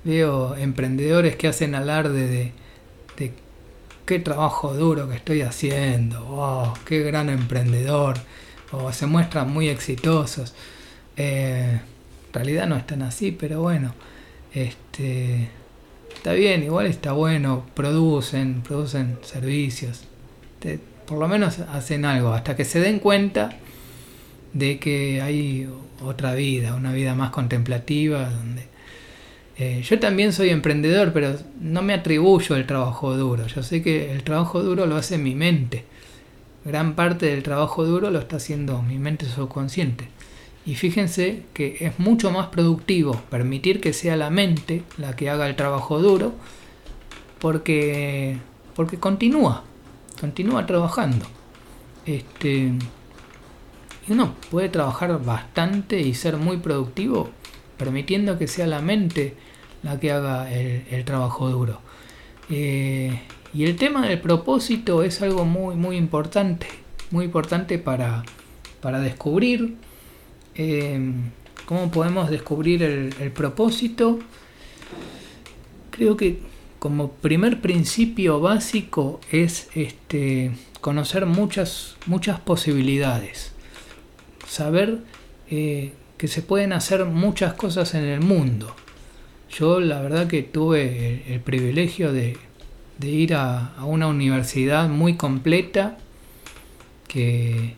veo 0.04 0.56
emprendedores 0.56 1.36
que 1.36 1.48
hacen 1.48 1.76
alarde 1.76 2.28
de, 2.28 2.52
qué 4.06 4.20
trabajo 4.20 4.76
duro 4.76 5.10
que 5.10 5.16
estoy 5.16 5.42
haciendo, 5.42 6.24
oh, 6.30 6.74
qué 6.86 7.02
gran 7.02 7.30
emprendedor, 7.30 8.18
o 8.72 8.94
se 8.94 9.08
muestran 9.08 9.52
muy 9.52 9.68
exitosos. 9.70 10.54
Eh, 11.18 11.80
en 12.28 12.34
realidad 12.34 12.68
no 12.68 12.76
están 12.76 13.02
así, 13.02 13.32
pero 13.32 13.62
bueno, 13.62 13.96
este, 14.54 15.50
está 16.14 16.34
bien, 16.34 16.64
igual 16.64 16.86
está 16.86 17.14
bueno, 17.14 17.66
producen, 17.74 18.62
producen 18.62 19.18
servicios, 19.24 20.04
por 21.06 21.18
lo 21.20 21.28
menos 21.28 21.60
hacen 21.60 22.06
algo, 22.06 22.34
hasta 22.34 22.56
que 22.56 22.66
se 22.66 22.80
den 22.80 23.00
cuenta 23.00 23.58
de 24.54 24.80
que 24.80 25.22
hay 25.22 25.70
otra 26.04 26.34
vida, 26.34 26.76
una 26.76 26.94
vida 26.94 27.16
más 27.16 27.32
contemplativa, 27.32 28.30
donde 28.30 28.68
eh, 29.58 29.82
yo 29.84 30.00
también 30.00 30.34
soy 30.34 30.50
emprendedor, 30.50 31.14
pero 31.14 31.36
no 31.62 31.82
me 31.82 31.94
atribuyo 31.94 32.56
el 32.56 32.66
trabajo 32.66 33.16
duro. 33.16 33.48
Yo 33.48 33.64
sé 33.64 33.82
que 33.82 34.12
el 34.12 34.24
trabajo 34.24 34.62
duro 34.62 34.86
lo 34.86 34.96
hace 34.98 35.18
mi 35.18 35.36
mente. 35.36 35.86
Gran 36.66 36.96
parte 36.96 37.28
del 37.28 37.44
trabajo 37.44 37.86
duro 37.86 38.12
lo 38.12 38.20
está 38.20 38.38
haciendo 38.38 38.82
mi 38.82 38.98
mente 38.98 39.26
subconsciente. 39.26 40.08
Y 40.66 40.76
fíjense 40.76 41.44
que 41.54 41.78
es 41.80 42.00
mucho 42.00 42.32
más 42.32 42.48
productivo 42.48 43.22
permitir 43.30 43.80
que 43.80 43.94
sea 43.94 44.16
la 44.18 44.32
mente 44.32 44.82
la 44.98 45.16
que 45.16 45.30
haga 45.30 45.48
el 45.48 45.56
trabajo 45.56 46.02
duro 46.02 46.34
porque, 47.40 48.38
porque 48.76 48.98
continúa, 48.98 49.64
continúa 50.20 50.66
trabajando. 50.66 51.26
Este, 52.06 52.72
y 54.08 54.12
uno 54.12 54.36
puede 54.52 54.70
trabajar 54.70 55.24
bastante 55.24 56.00
y 56.00 56.14
ser 56.14 56.38
muy 56.38 56.58
productivo 56.58 57.30
permitiendo 57.78 58.38
que 58.38 58.48
sea 58.48 58.68
la 58.68 58.82
mente 58.82 59.36
la 59.84 60.00
que 60.00 60.12
haga 60.12 60.52
el, 60.52 61.06
trabajo 61.06 61.50
duro. 61.50 61.80
Eh, 62.50 63.22
y 63.54 63.66
el 63.66 63.76
tema 63.76 64.08
del 64.08 64.20
propósito 64.20 65.04
es 65.04 65.22
algo 65.22 65.46
muy, 65.46 65.76
muy 65.76 65.96
importante, 65.96 66.68
muy 67.12 67.26
importante 67.26 67.78
para, 67.78 68.24
para 68.82 69.00
descubrir. 69.00 69.76
Eh, 70.56 71.14
¿Cómo 71.66 71.92
podemos 71.92 72.30
descubrir 72.30 72.84
el, 72.84 73.14
el, 73.20 73.32
propósito? 73.32 74.20
Creo 75.92 76.18
que 76.18 76.40
como 76.86 77.14
primer 77.14 77.62
principio 77.62 78.40
básico 78.40 79.20
es 79.32 79.70
este, 79.74 80.52
conocer 80.82 81.26
muchas, 81.26 81.96
muchas 82.06 82.40
posibilidades. 82.40 83.54
Saber 84.48 85.00
eh, 85.50 85.94
que 86.20 86.28
se 86.28 86.44
pueden 86.44 86.74
hacer 86.74 87.06
muchas 87.06 87.56
cosas 87.56 87.96
en 87.96 88.04
el 88.04 88.20
mundo. 88.20 88.76
Yo 89.50 89.80
la 89.80 90.00
verdad 90.00 90.28
que 90.28 90.44
tuve 90.44 91.24
el, 91.34 91.40
privilegio 91.40 92.14
de, 92.14 92.38
ir 93.02 93.34
a, 93.34 93.74
una 93.84 94.06
universidad 94.06 94.88
muy 94.88 95.16
completa 95.16 95.98
que 97.08 97.74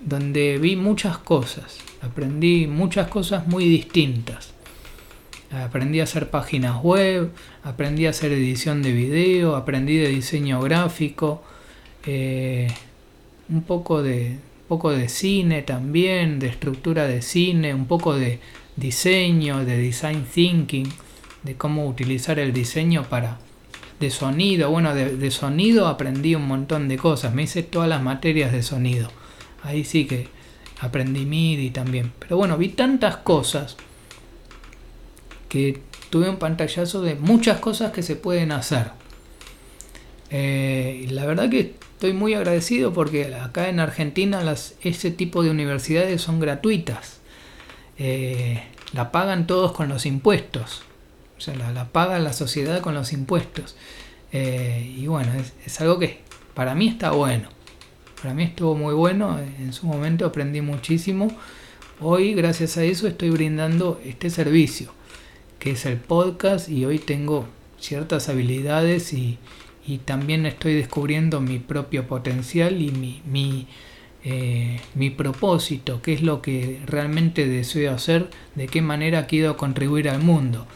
donde 0.00 0.56
vi 0.56 0.74
muchas 0.74 1.18
cosas, 1.18 1.76
aprendí 2.00 2.66
muchas 2.66 3.08
cosas 3.08 3.46
muy 3.46 3.66
distintas. 3.68 4.54
Aprendí 5.50 5.98
a 5.98 6.04
hacer 6.04 6.30
páginas 6.30 6.80
web, 6.80 7.32
aprendí 7.64 8.06
a 8.06 8.10
hacer 8.10 8.30
edición 8.32 8.82
de 8.82 8.92
video, 8.92 9.56
aprendí 9.56 9.96
de 9.96 10.08
diseño 10.08 10.60
gráfico, 10.60 11.42
eh, 12.06 12.68
un 13.48 13.62
poco 13.62 14.00
de, 14.02 14.38
poco 14.68 14.90
de 14.90 15.08
cine 15.08 15.62
también, 15.62 16.38
de 16.38 16.46
estructura 16.46 17.08
de 17.08 17.22
cine, 17.22 17.74
un 17.74 17.86
poco 17.86 18.14
de 18.14 18.38
diseño, 18.76 19.64
de 19.64 19.76
design 19.76 20.24
thinking, 20.24 20.88
de 21.42 21.56
cómo 21.56 21.88
utilizar 21.88 22.38
el 22.38 22.52
diseño 22.52 23.02
para 23.08 23.38
de 23.98 24.10
sonido. 24.10 24.70
Bueno, 24.70 24.94
de, 24.94 25.30
sonido 25.32 25.88
aprendí 25.88 26.36
un 26.36 26.46
montón 26.46 26.86
de 26.86 26.96
cosas, 26.96 27.34
me 27.34 27.42
hice 27.42 27.64
todas 27.64 27.88
las 27.88 28.02
materias 28.02 28.52
de 28.52 28.62
sonido. 28.62 29.10
Ahí 29.64 29.82
sí 29.82 30.06
que 30.06 30.28
aprendí 30.80 31.26
MIDI 31.26 31.70
también. 31.70 32.12
Pero 32.20 32.36
bueno, 32.36 32.56
vi 32.56 32.68
tantas 32.68 33.16
cosas 33.18 33.76
que 35.50 35.82
tuve 36.08 36.30
un 36.30 36.36
pantallazo 36.36 37.02
de 37.02 37.16
muchas 37.16 37.58
cosas 37.58 37.92
que 37.92 38.02
se 38.02 38.16
pueden 38.16 38.52
hacer. 38.52 38.92
Eh, 40.30 41.06
la 41.10 41.26
verdad 41.26 41.50
que 41.50 41.74
estoy 41.92 42.14
muy 42.14 42.32
agradecido 42.32 42.94
porque 42.94 43.34
acá 43.34 43.68
en 43.68 43.80
Argentina 43.80 44.42
ese 44.82 45.10
tipo 45.10 45.42
de 45.42 45.50
universidades 45.50 46.22
son 46.22 46.40
gratuitas. 46.40 47.20
Eh, 47.98 48.62
la 48.92 49.12
pagan 49.12 49.46
todos 49.46 49.72
con 49.72 49.88
los 49.88 50.06
impuestos. 50.06 50.82
O 51.36 51.40
sea, 51.42 51.54
la, 51.54 51.88
paga 51.88 52.18
la 52.18 52.32
sociedad 52.32 52.80
con 52.80 52.94
los 52.94 53.12
impuestos. 53.12 53.76
Eh, 54.32 54.94
y 54.96 55.06
bueno, 55.08 55.32
es, 55.66 55.80
algo 55.80 55.98
que 55.98 56.20
para 56.54 56.74
mí 56.74 56.88
está 56.88 57.10
bueno. 57.10 57.48
Para 58.22 58.34
mí 58.34 58.44
estuvo 58.44 58.74
muy 58.74 58.94
bueno. 58.94 59.38
En 59.58 59.72
su 59.72 59.86
momento 59.86 60.26
aprendí 60.26 60.60
muchísimo. 60.60 61.28
Hoy, 62.00 62.34
gracias 62.34 62.78
a 62.78 62.84
eso, 62.84 63.06
estoy 63.08 63.28
brindando 63.28 64.00
este 64.04 64.30
servicio, 64.30 64.90
que 65.60 65.70
es 65.72 65.86
el 65.86 65.98
podcast. 65.98 66.68
Y 66.68 66.84
hoy 66.84 66.98
tengo 66.98 67.46
ciertas 67.78 68.28
habilidades 68.28 69.12
y, 69.12 69.38
y 69.86 69.98
también 69.98 70.46
estoy 70.46 70.74
descubriendo 70.74 71.40
mi 71.40 71.60
propio 71.60 72.06
potencial 72.08 72.82
y 72.82 72.90
mi, 72.90 73.22
mi, 73.24 73.68
eh, 74.24 74.80
mi 74.94 75.10
propósito, 75.10 76.02
qué 76.02 76.12
es 76.12 76.22
lo 76.22 76.42
que 76.42 76.80
realmente 76.86 77.46
deseo 77.46 77.94
hacer, 77.94 78.28
de 78.54 78.66
qué 78.66 78.82
manera 78.82 79.26
quiero 79.26 79.56
contribuir 79.56 80.08
al 80.08 80.20
mundo. 80.20 80.66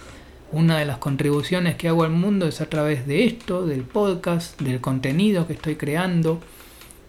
Una 0.52 0.78
de 0.78 0.84
las 0.84 0.98
contribuciones 0.98 1.74
que 1.74 1.88
hago 1.88 2.04
al 2.04 2.10
mundo 2.10 2.46
es 2.46 2.60
a 2.60 2.70
través 2.70 3.06
de 3.06 3.24
esto, 3.24 3.66
del 3.66 3.82
podcast, 3.82 4.60
del 4.60 4.80
contenido 4.80 5.46
que 5.46 5.54
estoy 5.54 5.74
creando, 5.74 6.40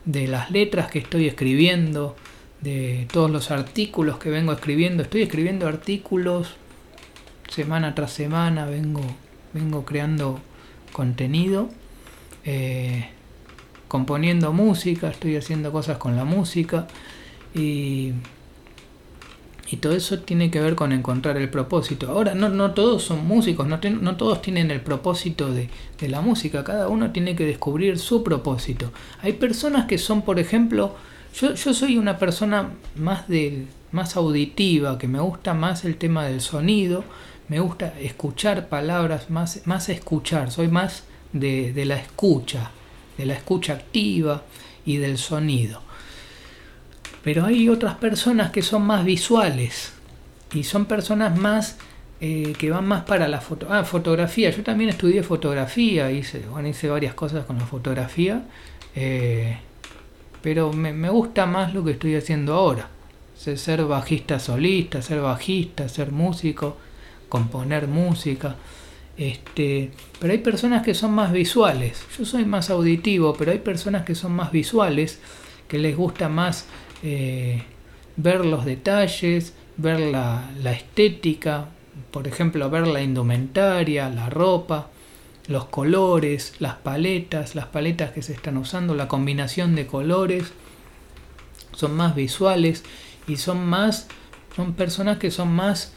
de 0.05 0.27
las 0.27 0.51
letras 0.51 0.89
que 0.89 0.99
estoy 0.99 1.27
escribiendo, 1.27 2.15
de 2.61 3.07
todos 3.11 3.29
los 3.29 3.51
artículos 3.51 4.17
que 4.17 4.29
vengo 4.29 4.51
escribiendo. 4.51 5.03
Estoy 5.03 5.21
escribiendo 5.21 5.67
artículos 5.67 6.55
semana 7.49 7.95
tras 7.95 8.11
semana, 8.11 8.65
vengo, 8.65 9.01
vengo 9.53 9.85
creando 9.85 10.39
contenido 10.91 11.69
eh, 12.45 13.09
componiendo 13.87 14.53
música, 14.53 15.09
estoy 15.09 15.35
haciendo 15.35 15.71
cosas 15.71 15.97
con 15.97 16.15
la 16.15 16.25
música 16.25 16.87
y, 17.53 18.13
y 19.67 19.77
todo 19.77 19.93
eso 19.93 20.19
tiene 20.19 20.51
que 20.51 20.59
ver 20.59 20.75
con 20.75 20.91
encontrar 20.91 21.37
el 21.37 21.49
propósito. 21.49 22.09
Ahora, 22.09 22.35
no, 22.35 22.49
no 22.49 22.71
todos 22.71 23.03
son 23.03 23.25
músicos, 23.25 23.67
no, 23.67 23.79
no 24.01 24.15
todos 24.15 24.41
tienen 24.41 24.69
el 24.69 24.81
propósito 24.81 25.51
de, 25.51 25.69
de 25.99 26.09
la 26.09 26.21
música, 26.21 26.63
cada 26.63 26.87
uno 26.87 27.11
tiene 27.11 27.35
que 27.35 27.45
descubrir 27.45 27.97
su 27.97 28.23
propósito. 28.23 28.91
Hay 29.21 29.33
personas 29.33 29.85
que 29.85 29.97
son, 29.97 30.21
por 30.21 30.39
ejemplo, 30.39 30.95
yo, 31.39 31.53
yo 31.53 31.73
soy 31.73 31.97
una 31.97 32.17
persona 32.17 32.71
más, 32.95 33.27
del, 33.27 33.67
más 33.91 34.15
auditiva, 34.15 34.97
que 34.97 35.07
me 35.07 35.19
gusta 35.19 35.53
más 35.53 35.85
el 35.85 35.97
tema 35.97 36.25
del 36.25 36.41
sonido, 36.41 37.03
me 37.47 37.59
gusta 37.59 37.93
escuchar 37.99 38.67
palabras, 38.67 39.29
más, 39.29 39.61
más 39.65 39.89
escuchar, 39.89 40.51
soy 40.51 40.67
más 40.67 41.03
de, 41.33 41.73
de 41.73 41.85
la 41.85 41.95
escucha, 41.95 42.71
de 43.17 43.25
la 43.25 43.33
escucha 43.33 43.73
activa 43.73 44.43
y 44.85 44.97
del 44.97 45.17
sonido. 45.17 45.81
Pero 47.23 47.45
hay 47.45 47.69
otras 47.69 47.95
personas 47.95 48.51
que 48.51 48.61
son 48.61 48.83
más 48.83 49.03
visuales 49.03 49.93
y 50.53 50.63
son 50.63 50.85
personas 50.85 51.37
más 51.37 51.77
eh, 52.21 52.53
que 52.57 52.71
van 52.71 52.87
más 52.87 53.03
para 53.03 53.27
la 53.27 53.41
foto 53.41 53.67
ah, 53.69 53.83
fotografía. 53.83 54.49
Yo 54.49 54.63
también 54.63 54.89
estudié 54.89 55.21
fotografía, 55.21 56.11
hice, 56.11 56.39
bueno, 56.49 56.69
hice 56.69 56.87
varias 56.89 57.13
cosas 57.13 57.45
con 57.45 57.57
la 57.57 57.65
fotografía, 57.65 58.43
eh, 58.95 59.57
pero 60.41 60.71
me, 60.71 60.93
me, 60.93 61.09
gusta 61.09 61.45
más 61.45 61.73
lo 61.73 61.83
que 61.83 61.91
estoy 61.91 62.15
haciendo 62.15 62.53
ahora. 62.53 62.89
Ser 63.35 63.83
bajista 63.83 64.39
solista, 64.39 65.01
ser 65.01 65.19
bajista, 65.19 65.89
ser 65.89 66.11
músico, 66.11 66.77
componer 67.35 67.89
música. 67.89 68.55
Este, 69.17 69.91
pero 70.19 70.31
hay 70.31 70.39
personas 70.39 70.83
que 70.83 70.93
son 70.93 71.11
más 71.11 71.33
visuales. 71.33 72.05
Yo 72.17 72.23
soy 72.23 72.45
más 72.45 72.69
auditivo, 72.69 73.35
pero 73.37 73.51
hay 73.51 73.59
personas 73.59 74.05
que 74.05 74.15
son 74.15 74.31
más 74.31 74.53
visuales, 74.53 75.19
que 75.67 75.77
les 75.77 75.97
gusta 75.97 76.29
más 76.29 76.65
eh, 77.03 77.63
ver 78.15 78.45
los 78.45 78.63
detalles, 78.63 79.53
ver 79.75 79.99
la, 79.99 80.49
la, 80.63 80.71
estética, 80.71 81.65
por 82.11 82.25
ejemplo, 82.25 82.69
ver 82.69 82.87
la 82.87 83.01
indumentaria, 83.01 84.09
la 84.09 84.29
ropa, 84.29 84.87
los 85.47 85.65
colores, 85.65 86.53
las 86.59 86.75
paletas, 86.75 87.53
las 87.53 87.65
paletas 87.65 88.11
que 88.11 88.21
se 88.21 88.31
están 88.31 88.55
usando, 88.55 88.95
la 88.95 89.09
combinación 89.09 89.75
de 89.75 89.87
colores. 89.87 90.53
Son 91.73 91.93
más 91.97 92.15
visuales 92.15 92.85
y 93.27 93.35
son 93.35 93.65
más, 93.65 94.07
son 94.55 94.73
personas 94.73 95.17
que 95.17 95.31
son 95.31 95.53
más 95.53 95.94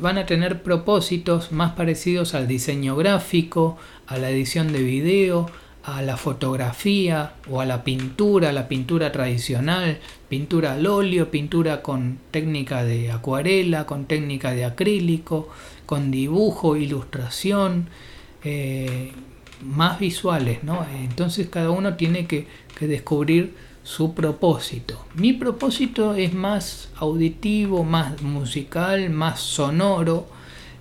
van 0.00 0.18
a 0.18 0.26
tener 0.26 0.62
propósitos 0.62 1.52
más 1.52 1.72
parecidos 1.72 2.34
al 2.34 2.48
diseño 2.48 2.96
gráfico, 2.96 3.76
a 4.06 4.16
la 4.16 4.30
edición 4.30 4.72
de 4.72 4.82
video, 4.82 5.50
a 5.84 6.02
la 6.02 6.16
fotografía 6.16 7.34
o 7.48 7.60
a 7.60 7.66
la 7.66 7.84
pintura, 7.84 8.52
la 8.52 8.68
pintura 8.68 9.12
tradicional, 9.12 9.98
pintura 10.28 10.72
al 10.72 10.86
óleo, 10.86 11.30
pintura 11.30 11.82
con 11.82 12.18
técnica 12.30 12.84
de 12.84 13.12
acuarela, 13.12 13.86
con 13.86 14.06
técnica 14.06 14.52
de 14.52 14.64
acrílico, 14.64 15.48
con 15.84 16.10
dibujo, 16.10 16.76
ilustración, 16.76 17.88
eh, 18.42 19.12
más 19.62 19.98
visuales, 19.98 20.64
¿no? 20.64 20.84
Entonces 21.02 21.48
cada 21.48 21.70
uno 21.70 21.94
tiene 21.94 22.26
que, 22.26 22.46
que 22.78 22.86
descubrir 22.86 23.54
su 23.86 24.14
propósito. 24.14 25.06
Mi 25.14 25.32
propósito 25.32 26.16
es 26.16 26.34
más 26.34 26.90
auditivo, 26.96 27.84
más 27.84 28.20
musical, 28.20 29.10
más 29.10 29.38
sonoro. 29.38 30.26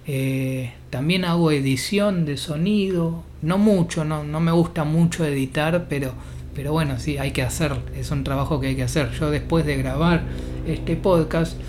Eh, 0.08 0.74
también 0.90 1.24
hago 1.24 1.52
edición 1.52 2.26
de 2.26 2.36
sonido, 2.38 3.22
no 3.44 3.60
mucho, 3.60 4.06
no, 4.06 4.24
no, 4.24 4.40
me 4.40 4.52
gusta 4.52 4.86
mucho 4.86 5.24
editar, 5.24 5.86
pero, 5.88 6.14
pero 6.56 6.72
bueno, 6.72 6.98
sí, 6.98 7.20
hay 7.20 7.30
que 7.30 7.44
hacer, 7.44 7.74
es 7.96 8.10
un 8.10 8.24
trabajo 8.24 8.60
que 8.60 8.70
hay 8.70 8.76
que 8.76 8.82
hacer. 8.82 9.12
Yo 9.12 9.30
después 9.30 9.68
de 9.68 9.78
grabar 9.78 10.24
este 10.66 10.96
podcast, 10.96 11.60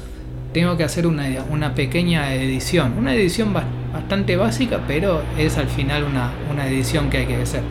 tengo 0.55 0.79
que 0.79 0.85
hacer 0.85 1.07
una, 1.07 1.45
una 1.51 1.75
pequeña 1.75 2.33
edición, 2.35 2.95
una 2.97 3.15
edición 3.15 3.53
bastante 3.93 4.37
básica, 4.37 4.85
pero 4.89 5.23
es 5.37 5.59
al 5.59 5.69
final 5.69 6.05
una, 6.05 6.33
una 6.51 6.67
edición 6.67 7.11
que 7.11 7.19
hay 7.19 7.27
que 7.27 7.37
hacer. 7.37 7.63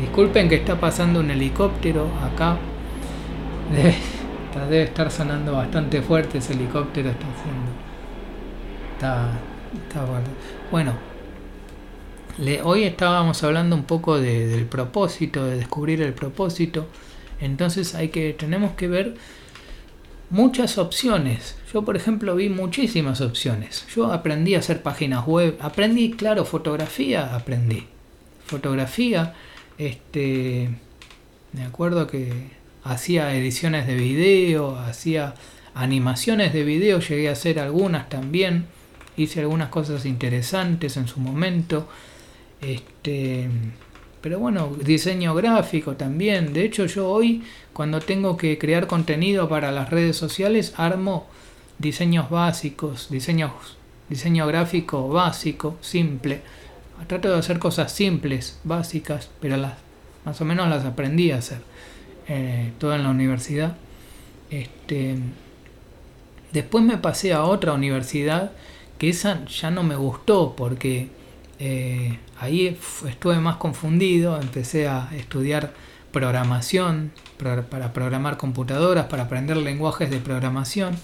Disculpen 0.00 0.48
que 0.48 0.56
está 0.56 0.80
pasando 0.80 1.20
un 1.20 1.30
helicóptero 1.30 2.08
acá 2.24 2.58
Debe, 3.70 3.94
debe, 4.68 4.82
estar 4.82 5.10
sonando 5.10 5.52
bastante 5.52 6.02
fuerte 6.02 6.38
ese 6.38 6.54
helicóptero. 6.54 7.10
Está 7.10 7.26
haciendo. 7.26 7.70
Está, 8.94 9.30
está 9.86 10.04
bueno. 10.70 10.92
le, 12.38 12.62
hoy 12.62 12.84
estábamos 12.84 13.42
hablando 13.44 13.76
un 13.76 13.84
poco 13.84 14.18
de, 14.18 14.46
del 14.46 14.66
propósito, 14.66 15.44
de 15.44 15.56
descubrir 15.56 16.02
el 16.02 16.14
propósito. 16.14 16.86
Entonces 17.40 17.94
hay 17.94 18.08
que, 18.08 18.32
tenemos 18.32 18.72
que 18.72 18.88
ver 18.88 19.14
muchas 20.30 20.78
opciones. 20.78 21.56
Yo, 21.72 21.82
por 21.84 21.96
ejemplo, 21.96 22.34
vi 22.34 22.48
muchísimas 22.48 23.20
opciones. 23.20 23.86
Yo 23.94 24.12
aprendí 24.12 24.54
a 24.54 24.60
hacer 24.60 24.82
páginas 24.82 25.26
web, 25.26 25.56
aprendí, 25.60 26.10
claro, 26.12 26.44
fotografía, 26.44 27.34
aprendí. 27.34 27.86
Fotografía, 28.46 29.34
este, 29.76 30.70
me 31.52 31.64
acuerdo 31.64 32.06
que 32.06 32.57
hacía 32.84 33.34
ediciones 33.34 33.86
de 33.86 33.94
video, 33.94 34.76
hacía 34.76 35.34
animaciones 35.74 36.52
de 36.52 36.64
video, 36.64 37.00
llegué 37.00 37.28
a 37.28 37.32
hacer 37.32 37.60
algunas 37.60 38.08
también, 38.08 38.66
hice 39.16 39.40
algunas 39.40 39.68
cosas 39.68 40.06
interesantes 40.06 40.96
en 40.96 41.08
su 41.08 41.20
momento. 41.20 41.88
Este, 42.60 43.48
pero 44.20 44.38
bueno, 44.38 44.74
diseño 44.84 45.34
gráfico 45.34 45.96
también. 45.96 46.52
De 46.52 46.64
hecho, 46.64 46.86
yo 46.86 47.08
hoy 47.08 47.42
cuando 47.72 48.00
tengo 48.00 48.36
que 48.36 48.58
crear 48.58 48.86
contenido 48.86 49.48
para 49.48 49.70
las 49.70 49.90
redes 49.90 50.16
sociales, 50.16 50.74
armo 50.76 51.26
diseños 51.78 52.28
básicos, 52.28 53.08
diseño 53.10 54.46
gráfico 54.46 55.08
básico, 55.08 55.76
simple. 55.80 56.40
Trato 57.06 57.30
de 57.30 57.38
hacer 57.38 57.60
cosas 57.60 57.92
simples, 57.92 58.58
básicas, 58.64 59.30
pero 59.40 59.56
las 59.56 59.74
más 60.24 60.40
o 60.40 60.44
menos 60.44 60.68
las 60.68 60.84
aprendí 60.84 61.30
a 61.30 61.38
hacer. 61.38 61.58
Eh, 62.28 62.72
toda 62.78 62.96
en 62.96 63.04
la 63.04 63.10
universidad. 63.10 63.76
Este, 64.50 65.16
después 66.52 66.84
me 66.84 66.98
pasé 66.98 67.32
a 67.32 67.44
otra 67.44 67.72
universidad 67.72 68.52
que 68.98 69.08
esa 69.08 69.44
ya 69.46 69.70
no 69.70 69.82
me 69.82 69.96
gustó 69.96 70.54
porque 70.54 71.08
eh, 71.58 72.18
ahí 72.38 72.78
estuve 73.06 73.38
más 73.40 73.56
confundido, 73.56 74.40
empecé 74.40 74.88
a 74.88 75.08
estudiar 75.16 75.72
programación 76.12 77.12
para 77.38 77.92
programar 77.92 78.36
computadoras, 78.36 79.06
para 79.06 79.24
aprender 79.24 79.56
lenguajes 79.56 80.10
de 80.10 80.18
programación 80.18 80.96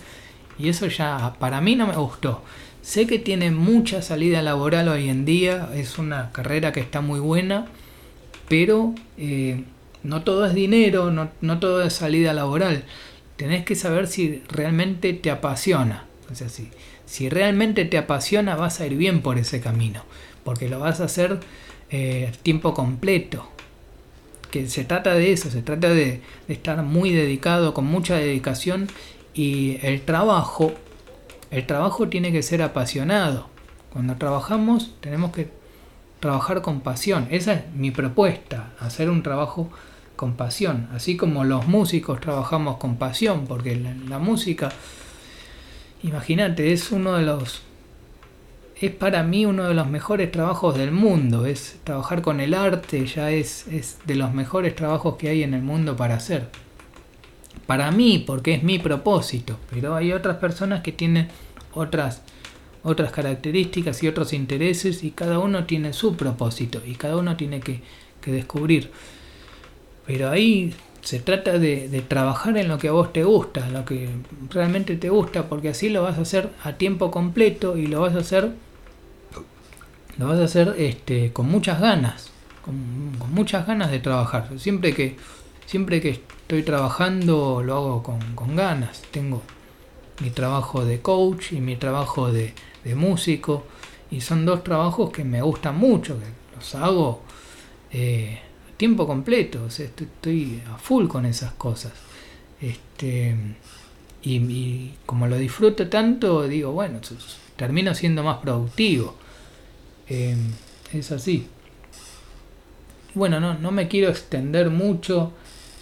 y 0.58 0.68
eso 0.68 0.86
ya 0.88 1.34
para 1.38 1.60
mí 1.62 1.74
no 1.74 1.86
me 1.86 1.96
gustó. 1.96 2.42
Sé 2.82 3.06
que 3.06 3.18
tiene 3.18 3.50
mucha 3.50 4.02
salida 4.02 4.42
laboral 4.42 4.88
hoy 4.88 5.08
en 5.08 5.24
día, 5.24 5.70
es 5.74 5.98
una 5.98 6.32
carrera 6.32 6.72
que 6.72 6.80
está 6.80 7.00
muy 7.00 7.18
buena, 7.18 7.66
pero 8.48 8.94
eh, 9.16 9.64
no 10.04 10.22
todo 10.22 10.44
es 10.44 10.54
dinero, 10.54 11.10
no, 11.10 11.58
todo 11.58 11.82
es 11.82 11.94
salida 11.94 12.32
laboral. 12.32 12.84
Tenés 13.36 13.64
que 13.64 13.74
saber 13.74 14.06
si 14.06 14.42
realmente 14.48 15.14
te 15.14 15.30
apasiona. 15.30 16.04
O 16.30 16.34
sea, 16.34 16.48
si, 16.48 16.70
si 17.06 17.28
realmente 17.28 17.86
te 17.86 17.98
apasiona, 17.98 18.54
vas 18.54 18.80
a 18.80 18.86
ir 18.86 18.96
bien 18.96 19.22
por 19.22 19.38
ese 19.38 19.60
camino. 19.60 20.04
Porque 20.44 20.68
lo 20.68 20.78
vas 20.78 21.00
a 21.00 21.04
hacer 21.04 21.40
eh, 21.90 22.30
tiempo 22.42 22.74
completo. 22.74 23.48
Que 24.50 24.68
se 24.68 24.84
trata 24.84 25.14
de 25.14 25.32
eso, 25.32 25.50
se 25.50 25.62
trata 25.62 25.88
de, 25.88 26.20
de 26.46 26.54
estar 26.54 26.80
muy 26.82 27.10
dedicado, 27.10 27.72
con 27.72 27.86
mucha 27.86 28.16
dedicación. 28.16 28.88
Y 29.32 29.78
el 29.82 30.02
trabajo, 30.02 30.74
el 31.50 31.66
trabajo 31.66 32.08
tiene 32.08 32.30
que 32.30 32.42
ser 32.42 32.62
apasionado. 32.62 33.48
Cuando 33.90 34.16
trabajamos 34.16 34.94
tenemos 35.00 35.32
que 35.32 35.48
trabajar 36.20 36.62
con 36.62 36.80
pasión. 36.80 37.26
Esa 37.30 37.54
es 37.54 37.72
mi 37.74 37.90
propuesta, 37.90 38.72
hacer 38.80 39.08
un 39.08 39.22
trabajo 39.22 39.70
con 40.16 40.34
pasión, 40.34 40.88
así 40.92 41.16
como 41.16 41.44
los 41.44 41.66
músicos 41.66 42.20
trabajamos 42.20 42.76
con 42.76 42.96
pasión, 42.96 43.46
porque 43.46 43.76
la, 43.76 44.18
música, 44.18 44.72
imagínate, 46.02 46.72
es 46.72 46.92
uno 46.92 47.14
de 47.14 47.22
los, 47.22 47.62
es 48.80 48.90
para 48.90 49.22
mí 49.22 49.46
uno 49.46 49.64
de 49.64 49.74
los 49.74 49.88
mejores 49.88 50.30
trabajos 50.30 50.76
del 50.76 50.92
mundo, 50.92 51.46
es 51.46 51.78
trabajar 51.84 52.22
con 52.22 52.40
el 52.40 52.54
arte, 52.54 53.06
ya 53.06 53.30
es, 53.30 53.66
es 53.68 53.98
de 54.06 54.14
los 54.14 54.32
mejores 54.32 54.76
trabajos 54.76 55.16
que 55.16 55.28
hay 55.28 55.42
en 55.42 55.54
el 55.54 55.62
mundo 55.62 55.96
para 55.96 56.16
hacer. 56.16 56.48
Para 57.66 57.90
mí, 57.90 58.22
porque 58.26 58.54
es 58.54 58.62
mi 58.62 58.78
propósito, 58.78 59.58
pero 59.70 59.94
hay 59.94 60.12
otras 60.12 60.36
personas 60.36 60.82
que 60.82 60.92
tienen 60.92 61.28
otras 61.72 62.22
otras 62.84 63.10
características 63.12 64.02
y 64.02 64.08
otros 64.08 64.32
intereses 64.34 65.02
y 65.02 65.10
cada 65.10 65.38
uno 65.38 65.64
tiene 65.64 65.94
su 65.94 66.16
propósito 66.16 66.82
y 66.86 66.94
cada 66.94 67.16
uno 67.16 67.34
tiene 67.36 67.60
que, 67.60 67.80
que 68.20 68.30
descubrir. 68.30 68.90
Pero 70.06 70.30
ahí 70.30 70.74
se 71.04 71.18
trata 71.18 71.58
de, 71.58 72.04
trabajar 72.08 72.56
en 72.56 72.68
lo 72.68 72.78
que 72.78 72.88
a 72.88 72.92
vos 72.92 73.12
te 73.12 73.24
gusta, 73.24 73.68
lo 73.68 73.84
que 73.84 74.08
realmente 74.50 74.96
te 74.96 75.10
gusta, 75.10 75.48
porque 75.48 75.68
así 75.68 75.90
lo 75.90 76.02
vas 76.02 76.18
a 76.18 76.22
hacer 76.22 76.50
a 76.62 76.74
tiempo 76.74 77.10
completo 77.10 77.76
y 77.76 77.86
lo 77.86 78.00
vas 78.00 78.14
a 78.14 78.18
hacer, 78.18 78.52
lo 80.18 80.28
vas 80.28 80.38
a 80.38 80.44
hacer 80.44 80.74
este, 80.78 81.32
con 81.32 81.48
muchas 81.48 81.80
ganas. 81.80 82.30
con, 82.64 82.74
muchas 83.32 83.66
ganas 83.66 83.90
de 83.90 83.98
trabajar. 83.98 84.48
Siempre 84.58 84.94
que, 84.94 85.16
siempre 85.66 86.00
que 86.00 86.10
estoy 86.44 86.62
trabajando 86.62 87.62
lo 87.62 87.74
hago 87.76 88.02
con, 88.02 88.56
ganas. 88.56 89.02
Tengo 89.10 89.42
mi 90.20 90.30
trabajo 90.30 90.84
de 90.84 91.00
coach 91.00 91.52
y 91.52 91.60
mi 91.60 91.76
trabajo 91.76 92.32
de, 92.32 92.54
músico. 92.94 93.64
Y 94.10 94.20
son 94.20 94.46
dos 94.46 94.62
trabajos 94.62 95.10
que 95.10 95.24
me 95.24 95.42
gustan 95.42 95.76
mucho, 95.76 96.18
que 96.18 96.26
los 96.56 96.74
hago 96.74 97.22
eh, 97.90 98.40
tiempo 98.76 99.06
completo. 99.06 99.66
estoy, 99.66 100.62
a 100.72 100.78
full 100.78 101.06
con 101.06 101.26
esas 101.26 101.52
cosas. 101.54 101.92
Este, 102.60 103.34
y, 104.22 104.94
como 105.06 105.26
lo 105.26 105.36
disfruto 105.36 105.88
tanto, 105.88 106.48
digo, 106.48 106.72
bueno, 106.72 107.00
termino 107.56 107.94
siendo 107.94 108.22
más 108.22 108.38
productivo. 108.38 109.16
Eh, 110.08 110.36
es 110.92 111.12
así. 111.12 111.46
Bueno, 113.14 113.38
no, 113.38 113.54
no 113.54 113.70
me 113.70 113.86
quiero 113.86 114.10
extender 114.10 114.70
mucho, 114.70 115.32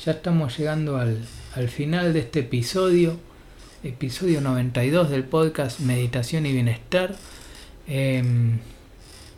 ya 0.05 0.13
estamos 0.13 0.59
llegando 0.59 0.99
al, 0.99 1.25
final 1.69 2.13
de 2.13 2.21
este 2.21 2.41
episodio, 2.41 3.19
episodio 3.83 4.41
92 4.41 5.09
del 5.09 5.25
podcast 5.25 5.81
Meditación 5.81 6.45
y 6.45 6.53
Bienestar. 6.53 7.15
Em, 7.87 8.59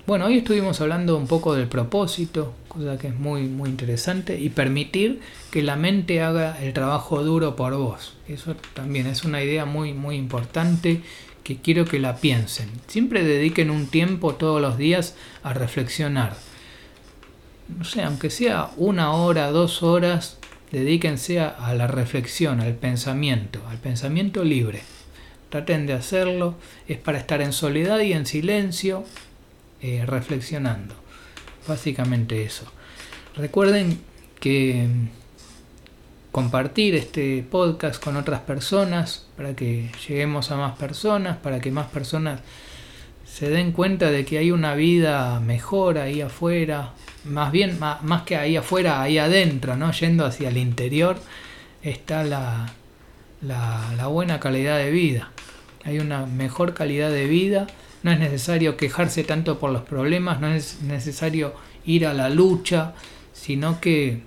bueno, 0.06 0.26
hoy 0.26 0.38
estuvimos 0.38 0.80
hablando 0.80 1.16
un 1.16 1.26
poco 1.26 1.54
del 1.54 1.68
propósito, 1.68 2.54
cosa 2.68 2.98
que 2.98 3.08
es 3.08 3.14
muy, 3.14 3.42
muy 3.42 3.70
interesante, 3.70 4.38
y 4.38 4.50
permitir 4.50 5.20
que 5.50 5.62
la 5.62 5.76
mente 5.76 6.22
haga 6.22 6.62
el 6.62 6.72
trabajo 6.72 7.22
duro 7.22 7.56
por 7.56 7.74
vos. 7.74 8.14
Eso 8.28 8.54
también 8.74 9.06
es 9.06 9.24
una 9.24 9.42
idea 9.42 9.64
muy, 9.64 9.92
muy 9.92 10.16
importante 10.16 11.00
que 11.42 11.56
quiero 11.56 11.84
que 11.84 11.98
la 11.98 12.16
piensen. 12.16 12.70
Siempre 12.86 13.24
dediquen 13.24 13.70
un 13.70 13.86
tiempo 13.86 14.34
todos 14.34 14.60
los 14.60 14.78
días 14.78 15.14
a 15.42 15.52
reflexionar 15.52 16.34
no 17.68 17.84
sé, 17.84 18.02
aunque 18.02 18.30
sea 18.30 18.70
una 18.76 19.12
hora, 19.12 19.50
dos 19.50 19.82
horas, 19.82 20.38
dedíquense 20.70 21.40
a, 21.40 21.74
la 21.74 21.86
reflexión, 21.86 22.60
al 22.60 22.74
pensamiento, 22.74 23.60
al 23.68 23.78
pensamiento 23.78 24.44
libre. 24.44 24.82
Traten 25.50 25.86
de 25.86 25.92
hacerlo, 25.92 26.56
es 26.88 26.98
para 26.98 27.18
estar 27.18 27.40
en 27.40 27.52
soledad 27.52 28.00
y 28.00 28.12
en 28.12 28.26
silencio, 28.26 29.04
eh, 29.86 30.06
reflexionando. 30.06 30.94
Básicamente 31.68 32.42
eso. 32.42 32.64
Recuerden 33.36 33.98
que 34.40 34.88
mm, 34.88 35.08
compartir 36.32 36.94
este 36.94 37.42
podcast 37.42 38.02
con 38.02 38.16
otras 38.16 38.40
personas 38.40 39.26
para 39.36 39.54
que 39.54 39.90
lleguemos 40.08 40.50
a 40.50 40.56
más 40.56 40.78
personas, 40.78 41.36
para 41.36 41.60
que 41.60 41.70
más 41.70 41.88
personas 41.88 42.40
se 43.26 43.50
den 43.50 43.72
cuenta 43.72 44.10
de 44.10 44.24
que 44.24 44.38
hay 44.38 44.52
una 44.52 44.74
vida 44.74 45.38
mejor 45.40 45.98
ahí 45.98 46.22
afuera, 46.22 46.92
más 47.24 47.52
bien, 47.52 47.78
más, 47.78 48.22
que 48.22 48.38
ahí 48.38 48.56
afuera, 48.56 49.02
ahí 49.02 49.18
adentro, 49.18 49.76
¿no? 49.76 49.92
Yendo 49.92 50.24
hacia 50.24 50.48
el 50.48 50.56
interior, 50.56 51.18
está 51.82 52.24
la, 52.24 52.72
la, 53.42 54.06
buena 54.06 54.40
calidad 54.40 54.78
de 54.78 54.90
vida. 54.90 55.30
Hay 55.84 55.98
una 55.98 56.24
mejor 56.24 56.72
calidad 56.72 57.10
de 57.10 57.26
vida. 57.26 57.66
No 58.04 58.12
es 58.12 58.20
necesario 58.20 58.76
quejarse 58.76 59.24
tanto 59.24 59.58
por 59.58 59.72
los 59.72 59.82
problemas, 59.82 60.40
no 60.40 60.46
es 60.48 60.82
necesario 60.82 61.54
ir 61.84 62.06
a 62.06 62.14
la 62.14 62.28
lucha, 62.30 62.94
sino 63.32 63.80
que 63.80 64.22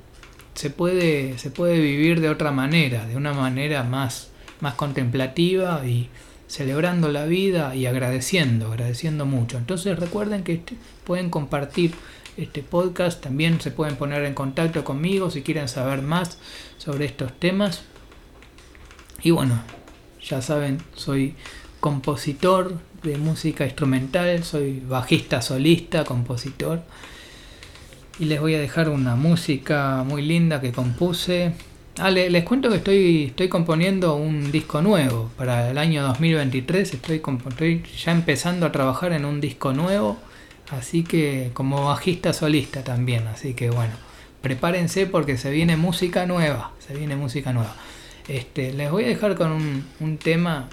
se 0.55 0.69
puede, 0.69 1.37
se 1.37 1.51
puede 1.51 1.79
vivir 1.79 2.19
de 2.19 2.29
otra 2.29 2.51
manera, 2.51 3.05
de 3.05 3.15
una 3.15 3.33
manera 3.33 3.83
más, 3.83 4.31
más 4.59 4.73
contemplativa 4.73 5.85
y 5.85 6.09
celebrando 6.47 7.09
la 7.09 7.25
vida 7.25 7.75
y 7.75 7.85
agradeciendo, 7.85 8.71
agradeciendo 8.71 9.25
mucho. 9.25 9.57
Entonces 9.57 9.99
recuerden 9.99 10.43
que 10.43 10.61
pueden 11.03 11.29
compartir 11.29 11.93
este 12.37 12.63
podcast. 12.63 13.21
También 13.21 13.61
se 13.61 13.71
pueden 13.71 13.95
poner 13.95 14.23
en 14.23 14.33
contacto 14.33 14.83
conmigo 14.83 15.29
si 15.29 15.41
quieren 15.41 15.67
saber 15.67 16.01
más 16.01 16.39
sobre 16.77 17.05
estos 17.05 17.37
temas. 17.39 17.83
Y 19.21 19.31
bueno, 19.31 19.61
ya 20.21 20.41
saben, 20.41 20.79
soy 20.95 21.35
compositor 21.79 22.79
de 23.03 23.17
música 23.17 23.65
instrumental, 23.65 24.43
soy 24.43 24.79
bajista 24.79 25.41
solista, 25.41 26.03
compositor. 26.03 26.81
Y 28.19 28.25
les 28.25 28.39
voy 28.41 28.55
a 28.55 28.59
dejar 28.59 28.89
una 28.89 29.15
música 29.15 30.03
muy 30.05 30.21
linda 30.21 30.59
que 30.59 30.71
compuse. 30.71 31.53
Ah, 31.99 32.11
les, 32.11 32.43
cuento 32.43 32.69
que 32.69 32.77
estoy, 32.77 33.25
estoy 33.25 33.47
componiendo 33.47 34.15
un 34.15 34.51
disco 34.51 34.81
nuevo 34.81 35.31
para 35.37 35.69
el 35.69 35.77
año 35.77 36.03
2023. 36.03 36.93
Estoy, 36.93 37.21
estoy 37.49 37.83
ya 38.03 38.11
empezando 38.11 38.65
a 38.65 38.71
trabajar 38.71 39.13
en 39.13 39.25
un 39.25 39.39
disco 39.41 39.73
nuevo 39.73 40.17
Así 40.71 41.03
que 41.03 41.51
como 41.53 41.85
bajista 41.85 42.33
solista 42.33 42.83
también, 42.83 43.25
así 43.27 43.53
que 43.53 43.69
bueno, 43.69 43.93
prepárense 44.41 45.07
porque 45.07 45.37
se 45.37 45.49
viene 45.49 45.77
música 45.77 46.25
nueva, 46.25 46.73
se 46.79 46.93
viene 46.93 47.15
música 47.15 47.53
nueva. 47.53 47.73
Este, 48.27 48.73
les 48.73 48.91
voy 48.91 49.05
a 49.05 49.07
dejar 49.07 49.35
con 49.35 49.51
un, 49.53 50.17
tema 50.17 50.67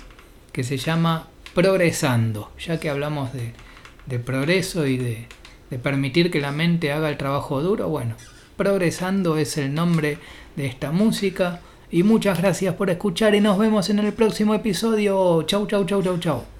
que 0.53 0.65
se 0.65 0.79
llama 0.79 1.29
Progresando, 1.55 2.51
ya 2.59 2.79
que 2.81 2.91
hablamos 2.91 3.31
de, 3.33 4.19
progreso 4.19 4.87
y 4.87 4.97
de, 4.97 5.27
de 5.71 5.79
permitir 5.79 6.31
que 6.31 6.41
la 6.41 6.53
mente 6.53 6.93
haga 6.93 7.09
el 7.09 7.17
trabajo 7.17 7.63
duro, 7.63 7.89
bueno, 7.89 8.17
Progresando 8.57 9.37
es 9.37 9.59
el 9.59 9.75
nombre 9.75 10.19
de 10.55 10.67
esta 10.67 10.93
música. 10.93 11.61
Y 11.91 12.03
muchas 12.03 12.39
gracias 12.39 12.75
por 12.75 12.91
escuchar 12.91 13.35
y 13.35 13.41
nos 13.41 13.59
vemos 13.59 13.91
en 13.91 13.99
el 13.99 14.13
próximo 14.13 14.55
episodio. 14.55 15.43
Chau, 15.43 15.67
chau, 15.67 15.85
chau, 15.85 16.03
chau, 16.03 16.19
chau. 16.19 16.54